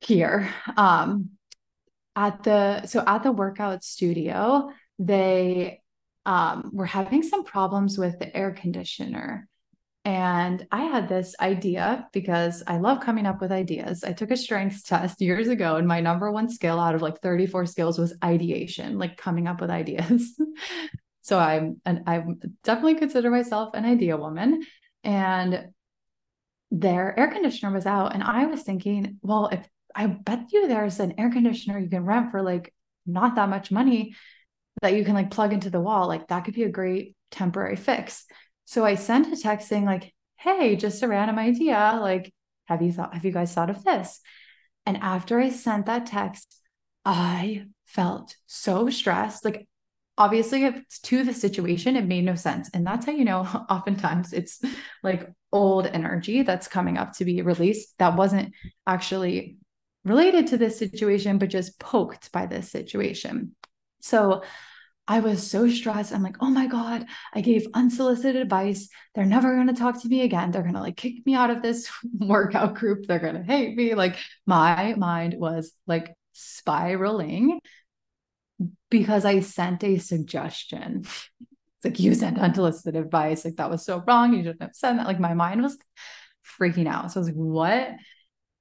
[0.00, 0.48] hear.
[0.76, 1.30] Um,
[2.16, 5.80] at the so at the workout studio, they
[6.26, 9.48] um, were having some problems with the air conditioner.
[10.04, 14.04] And I had this idea because I love coming up with ideas.
[14.04, 17.20] I took a strengths test years ago, and my number one skill out of like
[17.20, 20.40] 34 skills was ideation, like coming up with ideas.
[21.28, 22.24] So I'm and I
[22.64, 24.64] definitely consider myself an idea woman.
[25.04, 25.68] And
[26.70, 28.14] their air conditioner was out.
[28.14, 32.06] And I was thinking, well, if I bet you there's an air conditioner you can
[32.06, 32.72] rent for like
[33.04, 34.14] not that much money
[34.80, 37.76] that you can like plug into the wall, like that could be a great temporary
[37.76, 38.24] fix.
[38.64, 41.98] So I sent a text saying, like, hey, just a random idea.
[42.00, 42.32] Like,
[42.68, 44.20] have you thought, have you guys thought of this?
[44.86, 46.56] And after I sent that text,
[47.04, 49.44] I felt so stressed.
[49.44, 49.68] Like
[50.18, 53.40] obviously it's to the situation it made no sense and that's how you know
[53.70, 54.60] oftentimes it's
[55.02, 58.52] like old energy that's coming up to be released that wasn't
[58.86, 59.56] actually
[60.04, 63.54] related to this situation but just poked by this situation
[64.00, 64.42] so
[65.10, 66.12] I was so stressed.
[66.12, 68.90] I'm like, oh my God, I gave unsolicited advice.
[69.14, 70.50] They're never going to talk to me again.
[70.50, 73.06] They're going to like kick me out of this workout group.
[73.06, 73.94] They're going to hate me.
[73.94, 77.58] Like my mind was like spiraling
[78.90, 81.02] because I sent a suggestion.
[81.04, 83.44] It's like you sent unsolicited advice.
[83.44, 84.32] Like that was so wrong.
[84.34, 85.06] You shouldn't have said that.
[85.06, 85.78] Like my mind was
[86.58, 87.12] freaking out.
[87.12, 87.90] So I was like, what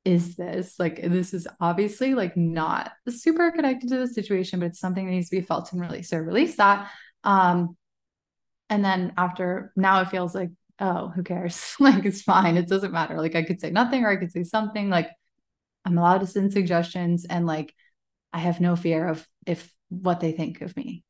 [0.06, 0.80] is this?
[0.80, 5.12] Like this is obviously like not super connected to the situation, but it's something that
[5.12, 6.12] needs to be felt and released.
[6.12, 6.90] So release that.
[7.24, 7.76] Um,
[8.70, 11.76] and then after now it feels like, oh, who cares?
[11.80, 12.58] like it's fine.
[12.58, 13.18] It doesn't matter.
[13.18, 14.90] Like I could say nothing or I could say something.
[14.90, 15.10] Like
[15.86, 17.74] I'm allowed to send suggestions and like
[18.32, 21.04] I have no fear of if what they think of me.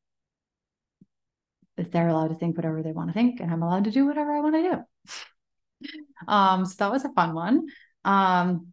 [1.76, 4.06] If they're allowed to think whatever they want to think, and I'm allowed to do
[4.06, 6.28] whatever I want to do.
[6.28, 7.66] um, so that was a fun one.
[8.04, 8.72] Um,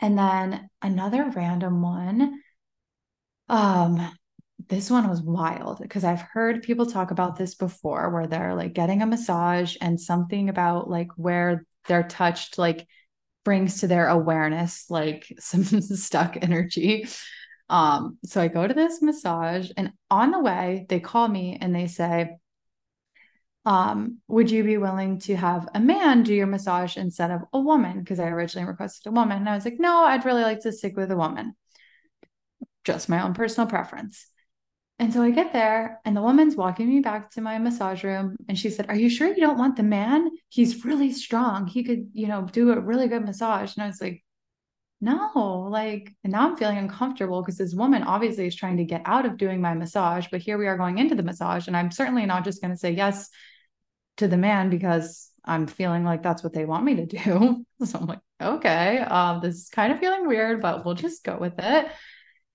[0.00, 2.40] and then another random one.
[3.48, 4.10] Um,
[4.68, 8.72] this one was wild because I've heard people talk about this before where they're like
[8.72, 12.86] getting a massage and something about like where they're touched like
[13.44, 17.06] brings to their awareness like some stuck energy.
[17.68, 21.74] Um, so I go to this massage, and on the way, they call me and
[21.74, 22.36] they say,
[23.66, 27.58] um, would you be willing to have a man do your massage instead of a
[27.58, 28.00] woman?
[28.00, 29.38] Because I originally requested a woman.
[29.38, 31.56] And I was like, no, I'd really like to stick with a woman.
[32.84, 34.26] Just my own personal preference.
[34.98, 38.36] And so I get there, and the woman's walking me back to my massage room.
[38.48, 40.30] And she said, Are you sure you don't want the man?
[40.50, 41.66] He's really strong.
[41.66, 43.74] He could, you know, do a really good massage.
[43.74, 44.23] And I was like,
[45.00, 49.26] no, like, now I'm feeling uncomfortable because this woman obviously is trying to get out
[49.26, 52.26] of doing my massage, but here we are going into the massage, and I'm certainly
[52.26, 53.28] not just going to say yes
[54.16, 57.64] to the man because I'm feeling like that's what they want me to do.
[57.84, 61.36] so I'm like, okay, um, this is kind of feeling weird, but we'll just go
[61.36, 61.86] with it.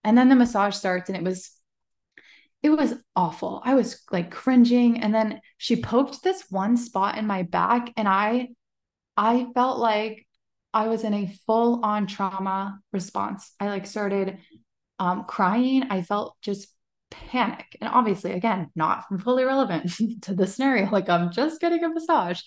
[0.04, 1.52] And then the massage starts, and it was
[2.62, 3.62] it was awful.
[3.64, 8.08] I was like cringing, and then she poked this one spot in my back, and
[8.08, 8.50] I
[9.16, 10.26] I felt like
[10.74, 13.54] I was in a full on trauma response.
[13.60, 14.38] I like started
[15.00, 15.86] um, crying.
[15.90, 16.68] I felt just
[17.10, 17.78] panic.
[17.82, 19.92] And obviously, again, not fully relevant
[20.24, 20.90] to the scenario.
[20.90, 22.42] Like I'm just getting a massage.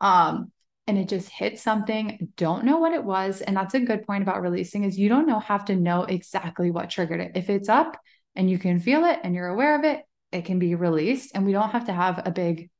[0.00, 0.50] Um,
[0.86, 2.32] and it just hit something.
[2.36, 3.40] Don't know what it was.
[3.40, 6.72] And that's a good point about releasing is you don't know have to know exactly
[6.72, 7.32] what triggered it.
[7.36, 7.96] If it's up
[8.34, 10.02] and you can feel it and you're aware of it,
[10.32, 11.32] it can be released.
[11.34, 12.70] And we don't have to have a big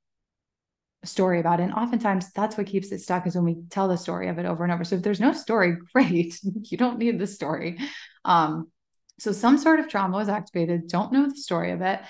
[1.05, 1.65] story about it.
[1.65, 4.47] And oftentimes that's what keeps it stuck is when we tell the story of it
[4.47, 4.85] over and over.
[4.85, 6.39] So if there's no story, great.
[6.43, 7.79] you don't need the story.
[8.25, 8.71] Um,
[9.19, 12.01] so some sort of trauma was activated, don't know the story of it.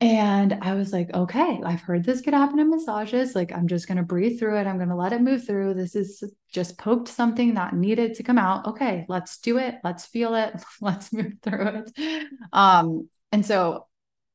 [0.00, 3.34] And I was like, okay, I've heard this could happen in massages.
[3.34, 4.66] Like, I'm just going to breathe through it.
[4.66, 5.74] I'm going to let it move through.
[5.74, 8.66] This is just poked something that needed to come out.
[8.66, 9.76] Okay, let's do it.
[9.82, 10.62] Let's feel it.
[10.80, 12.26] Let's move through it.
[12.52, 13.86] Um, and so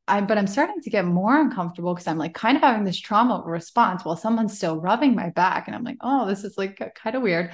[0.10, 3.00] I, but I'm starting to get more uncomfortable because I'm like kind of having this
[3.00, 5.68] trauma response while someone's still rubbing my back.
[5.68, 7.52] And I'm like, oh, this is like kind of weird.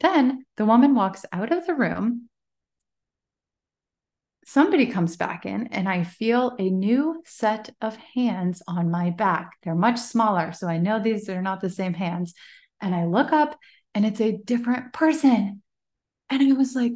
[0.00, 2.28] Then the woman walks out of the room.
[4.46, 9.52] Somebody comes back in, and I feel a new set of hands on my back.
[9.62, 10.52] They're much smaller.
[10.52, 12.34] So I know these are not the same hands.
[12.80, 13.56] And I look up,
[13.94, 15.62] and it's a different person.
[16.30, 16.94] And I was like,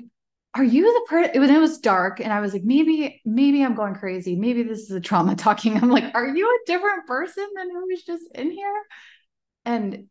[0.55, 3.75] are you the person was, it was dark and i was like maybe maybe i'm
[3.75, 4.37] going crazy.
[4.37, 5.77] Maybe this is a trauma talking.
[5.77, 8.83] I'm like are you a different person than who was just in here?
[9.65, 10.07] And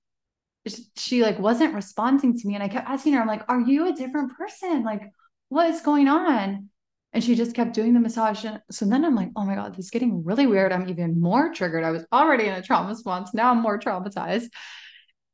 [0.96, 2.56] she like wasn't responding to me.
[2.56, 4.84] And i kept asking her i'm like are you a different person?
[4.84, 5.04] Like
[5.50, 6.70] what is going on?
[7.14, 8.44] And she just kept doing the massage.
[8.44, 10.74] And so then i'm like oh my god this is getting really weird.
[10.74, 11.86] I'm even more triggered.
[11.86, 13.34] I was already in a trauma response.
[13.34, 14.48] Now i'm more traumatized.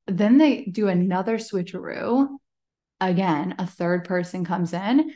[0.05, 2.27] Then they do another switcheroo
[3.01, 5.13] again, a third person comes in.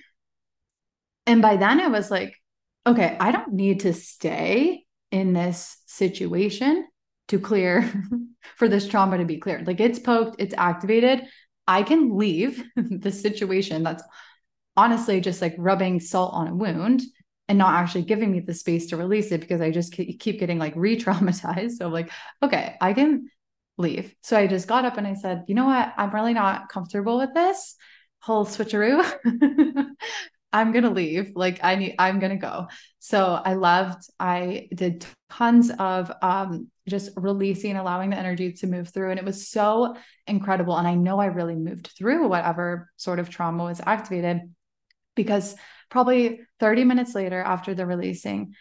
[1.25, 2.35] And by then I was like,
[2.85, 6.87] okay, I don't need to stay in this situation
[7.29, 7.89] to clear
[8.57, 9.67] for this trauma to be cleared.
[9.67, 11.23] Like it's poked, it's activated.
[11.67, 14.03] I can leave the situation that's
[14.75, 17.01] honestly just like rubbing salt on a wound
[17.47, 20.59] and not actually giving me the space to release it because I just keep getting
[20.59, 21.73] like re traumatized.
[21.73, 22.11] So, I'm like,
[22.41, 23.29] okay, I can
[23.77, 24.13] leave.
[24.21, 25.93] So I just got up and I said, you know what?
[25.97, 27.75] I'm really not comfortable with this
[28.19, 29.03] whole switcheroo.
[30.53, 31.31] I'm going to leave.
[31.35, 32.67] Like I need, I'm going to go.
[32.99, 38.89] So I loved, I did tons of um, just releasing, allowing the energy to move
[38.89, 39.09] through.
[39.09, 39.95] And it was so
[40.27, 40.77] incredible.
[40.77, 44.41] And I know I really moved through whatever sort of trauma was activated
[45.15, 45.55] because
[45.89, 48.53] probably 30 minutes later after the releasing,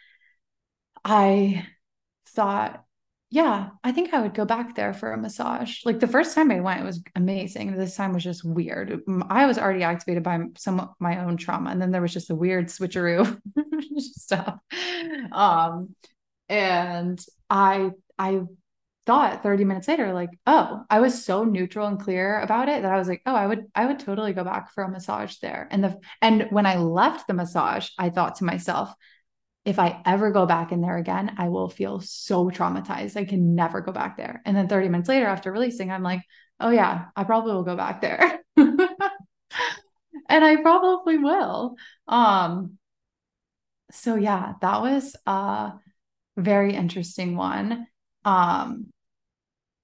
[1.05, 1.67] I
[2.29, 2.85] thought,
[3.33, 5.87] yeah, I think I would go back there for a massage.
[5.87, 7.74] Like the first time I went, it was amazing.
[7.74, 9.01] This time was just weird.
[9.30, 12.35] I was already activated by some my own trauma, and then there was just a
[12.35, 13.41] weird switcheroo
[13.97, 14.59] stuff.
[15.33, 15.95] Um,
[16.51, 18.43] and I I
[19.07, 22.93] thought 30 minutes later like oh i was so neutral and clear about it that
[22.93, 25.66] i was like oh i would i would totally go back for a massage there
[25.72, 28.95] and the and when i left the massage i thought to myself
[29.65, 33.17] if i ever go back in there again i will feel so traumatized.
[33.17, 34.43] I can never go back there.
[34.45, 36.23] And then 30 minutes later after releasing i'm like
[36.61, 38.41] oh yeah i probably will go back there.
[40.29, 41.77] And i probably will.
[42.09, 42.79] Um
[43.91, 45.73] so yeah that was a
[46.37, 47.87] very interesting one.
[48.25, 48.87] Um,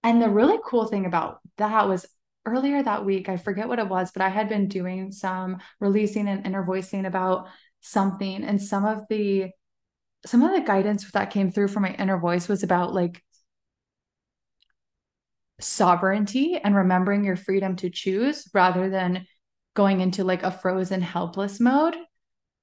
[0.03, 2.07] and the really cool thing about that was
[2.47, 6.29] earlier that week, I forget what it was, but I had been doing some releasing
[6.29, 7.49] and inner voicing about
[7.81, 8.45] something.
[8.45, 9.51] And some of the
[10.27, 13.23] some of the guidance that came through from my inner voice was about like
[15.61, 19.27] sovereignty and remembering your freedom to choose rather than
[19.75, 21.97] going into like a frozen helpless mode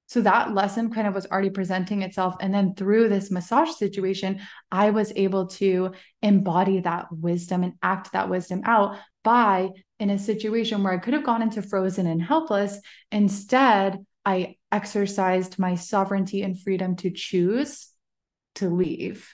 [0.06, 2.36] so that lesson kind of was already presenting itself.
[2.40, 4.40] And then through this massage situation,
[4.70, 5.92] I was able to
[6.22, 11.14] embody that wisdom and act that wisdom out by in a situation where I could
[11.14, 12.78] have gone into frozen and helpless.
[13.10, 17.88] Instead, I exercised my sovereignty and freedom to choose
[18.56, 19.32] to leave.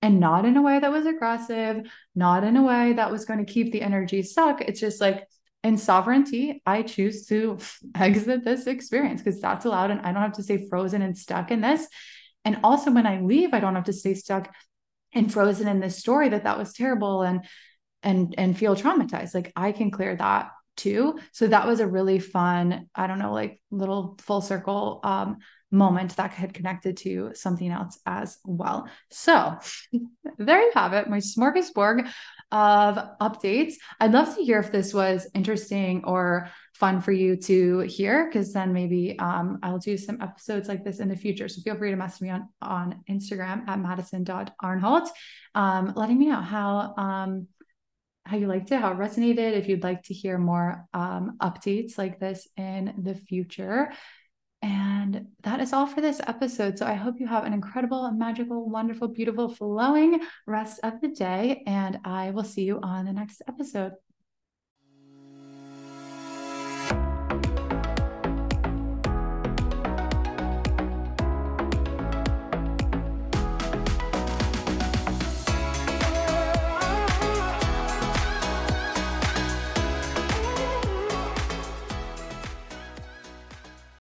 [0.00, 3.44] And not in a way that was aggressive, not in a way that was going
[3.44, 4.60] to keep the energy stuck.
[4.60, 5.26] It's just like,
[5.64, 7.58] in sovereignty, I choose to
[7.96, 11.50] exit this experience because that's allowed and I don't have to stay frozen and stuck
[11.50, 11.88] in this.
[12.44, 14.54] And also when I leave, I don't have to stay stuck
[15.12, 17.44] and frozen in this story that that was terrible and
[18.02, 19.34] and and feel traumatized.
[19.34, 21.18] Like I can clear that too.
[21.32, 25.38] So that was a really fun, I don't know, like little full circle um
[25.70, 28.88] moment that had connected to something else as well.
[29.10, 29.58] So
[30.38, 32.08] there you have it, my smorgasbord
[32.52, 33.74] of updates.
[33.98, 38.52] I'd love to hear if this was interesting or fun for you to hear, because
[38.52, 41.48] then maybe um, I'll do some episodes like this in the future.
[41.48, 45.08] So feel free to message me on, on Instagram at madison.arnholt,
[45.54, 47.48] um, letting me know how um,
[48.26, 51.96] how you liked it, how it resonated, if you'd like to hear more um, updates
[51.96, 53.92] like this in the future.
[54.62, 56.78] And that is all for this episode.
[56.78, 61.62] So I hope you have an incredible, magical, wonderful, beautiful, flowing rest of the day.
[61.66, 63.92] And I will see you on the next episode.